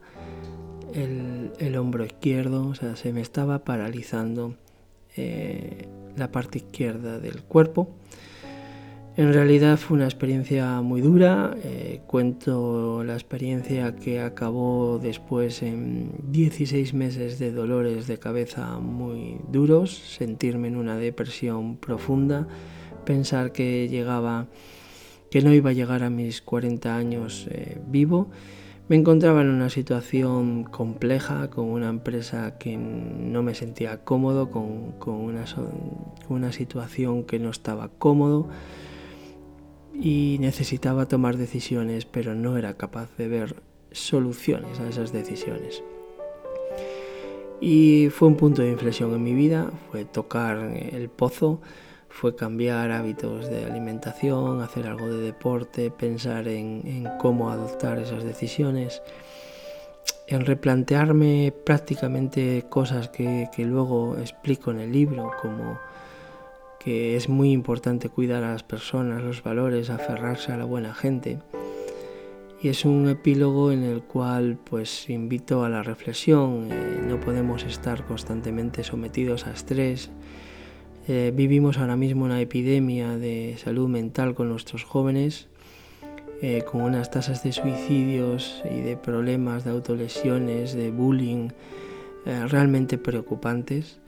[0.93, 4.56] el, el hombro izquierdo, o sea, se me estaba paralizando
[5.18, 5.88] eh,
[6.18, 7.89] la parte izquierda del cuerpo
[9.18, 11.55] en realidad fue una experiencia muy dura.
[11.63, 19.38] Eh, cuento la experiencia que acabó después en 16 meses de dolores de cabeza muy
[19.49, 22.45] duros, sentirme en una depresión profunda,
[23.05, 24.47] pensar que llegaba,
[25.32, 28.30] que no iba a llegar a mis 40 años eh, vivo.
[28.89, 34.91] Me encontraba en una situación compleja, con una empresa que no me sentía cómodo, con,
[34.99, 35.45] con una,
[36.28, 38.49] una situación que no estaba cómodo
[40.02, 43.56] y necesitaba tomar decisiones, pero no era capaz de ver
[43.91, 45.84] soluciones a esas decisiones.
[47.62, 51.62] Y fue un punto de inflexión en mi vida, fue tocar el pozo,
[52.10, 59.02] fue cambiar hábitos de alimentación, hacer algo de deporte, pensar en, cómo adoptar esas decisiones,
[60.28, 65.78] en replantearme prácticamente cosas que, que luego explico en el libro, como
[66.86, 71.40] que es muy importante cuidar a las personas, los valores, aferrarse a la buena gente.
[72.62, 77.64] Y es un epílogo en el cual pues invito a la reflexión, eh, no podemos
[77.64, 80.12] estar constantemente sometidos a estrés.
[81.07, 85.48] Eh, vivimos ahora mismo una epidemia de salud mental con nuestros jóvenes,
[86.44, 91.49] eh, con unas tasas de suicidios y de problemas de autolesiones, de bullying
[92.26, 93.99] realmente preocupantes.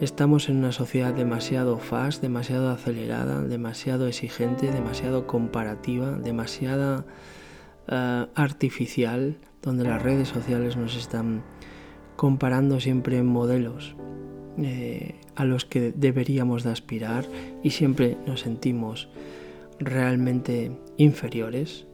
[0.00, 7.06] Estamos en una sociedad demasiado fast, demasiado acelerada, demasiado exigente, demasiado comparativa, demasiado
[7.88, 11.44] eh, artificial, donde las redes sociales nos están
[12.14, 13.96] comparando siempre en modelos
[14.58, 17.24] eh, a los que deberíamos de aspirar
[17.62, 19.08] y siempre nos sentimos
[19.78, 21.86] realmente inferiores.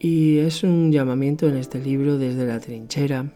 [0.00, 3.32] Y es un llamamiento en este libro desde la trinchera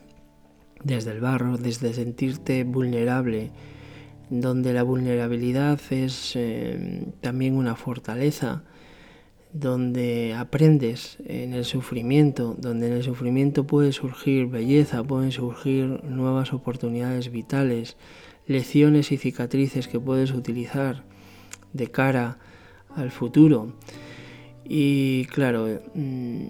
[0.85, 3.51] desde el barro, desde sentirte vulnerable,
[4.31, 8.63] donde la vulnerabilidad es eh, también una fortaleza,
[9.53, 16.53] donde aprendes en el sufrimiento, donde en el sufrimiento puede surgir belleza, pueden surgir nuevas
[16.53, 17.97] oportunidades vitales,
[18.47, 21.03] lecciones y cicatrices que puedes utilizar
[21.73, 22.39] de cara
[22.95, 23.73] al futuro.
[24.65, 26.47] Y claro, mm,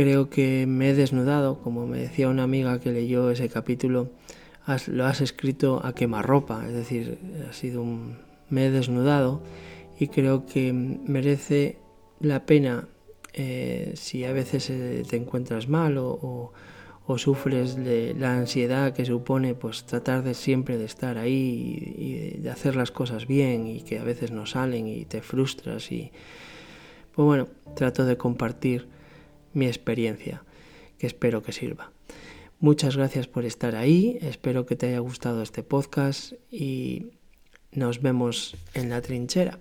[0.00, 4.08] Creo que me he desnudado, como me decía una amiga que leyó ese capítulo,
[4.86, 8.16] lo has escrito a quemarropa, es decir, ha sido un,
[8.48, 9.42] me he desnudado
[9.98, 11.76] y creo que merece
[12.18, 12.88] la pena
[13.34, 16.54] eh, si a veces eh, te encuentras mal o,
[17.18, 22.48] sufres de la ansiedad que supone pues tratar de siempre de estar ahí y, de
[22.48, 26.10] hacer las cosas bien y que a veces no salen y te frustras y
[27.14, 28.88] pues bueno trato de compartir
[29.52, 30.42] mi experiencia
[30.98, 31.92] que espero que sirva.
[32.58, 37.06] Muchas gracias por estar ahí espero que te haya gustado este podcast y
[37.72, 39.58] nos vemos en la trinchera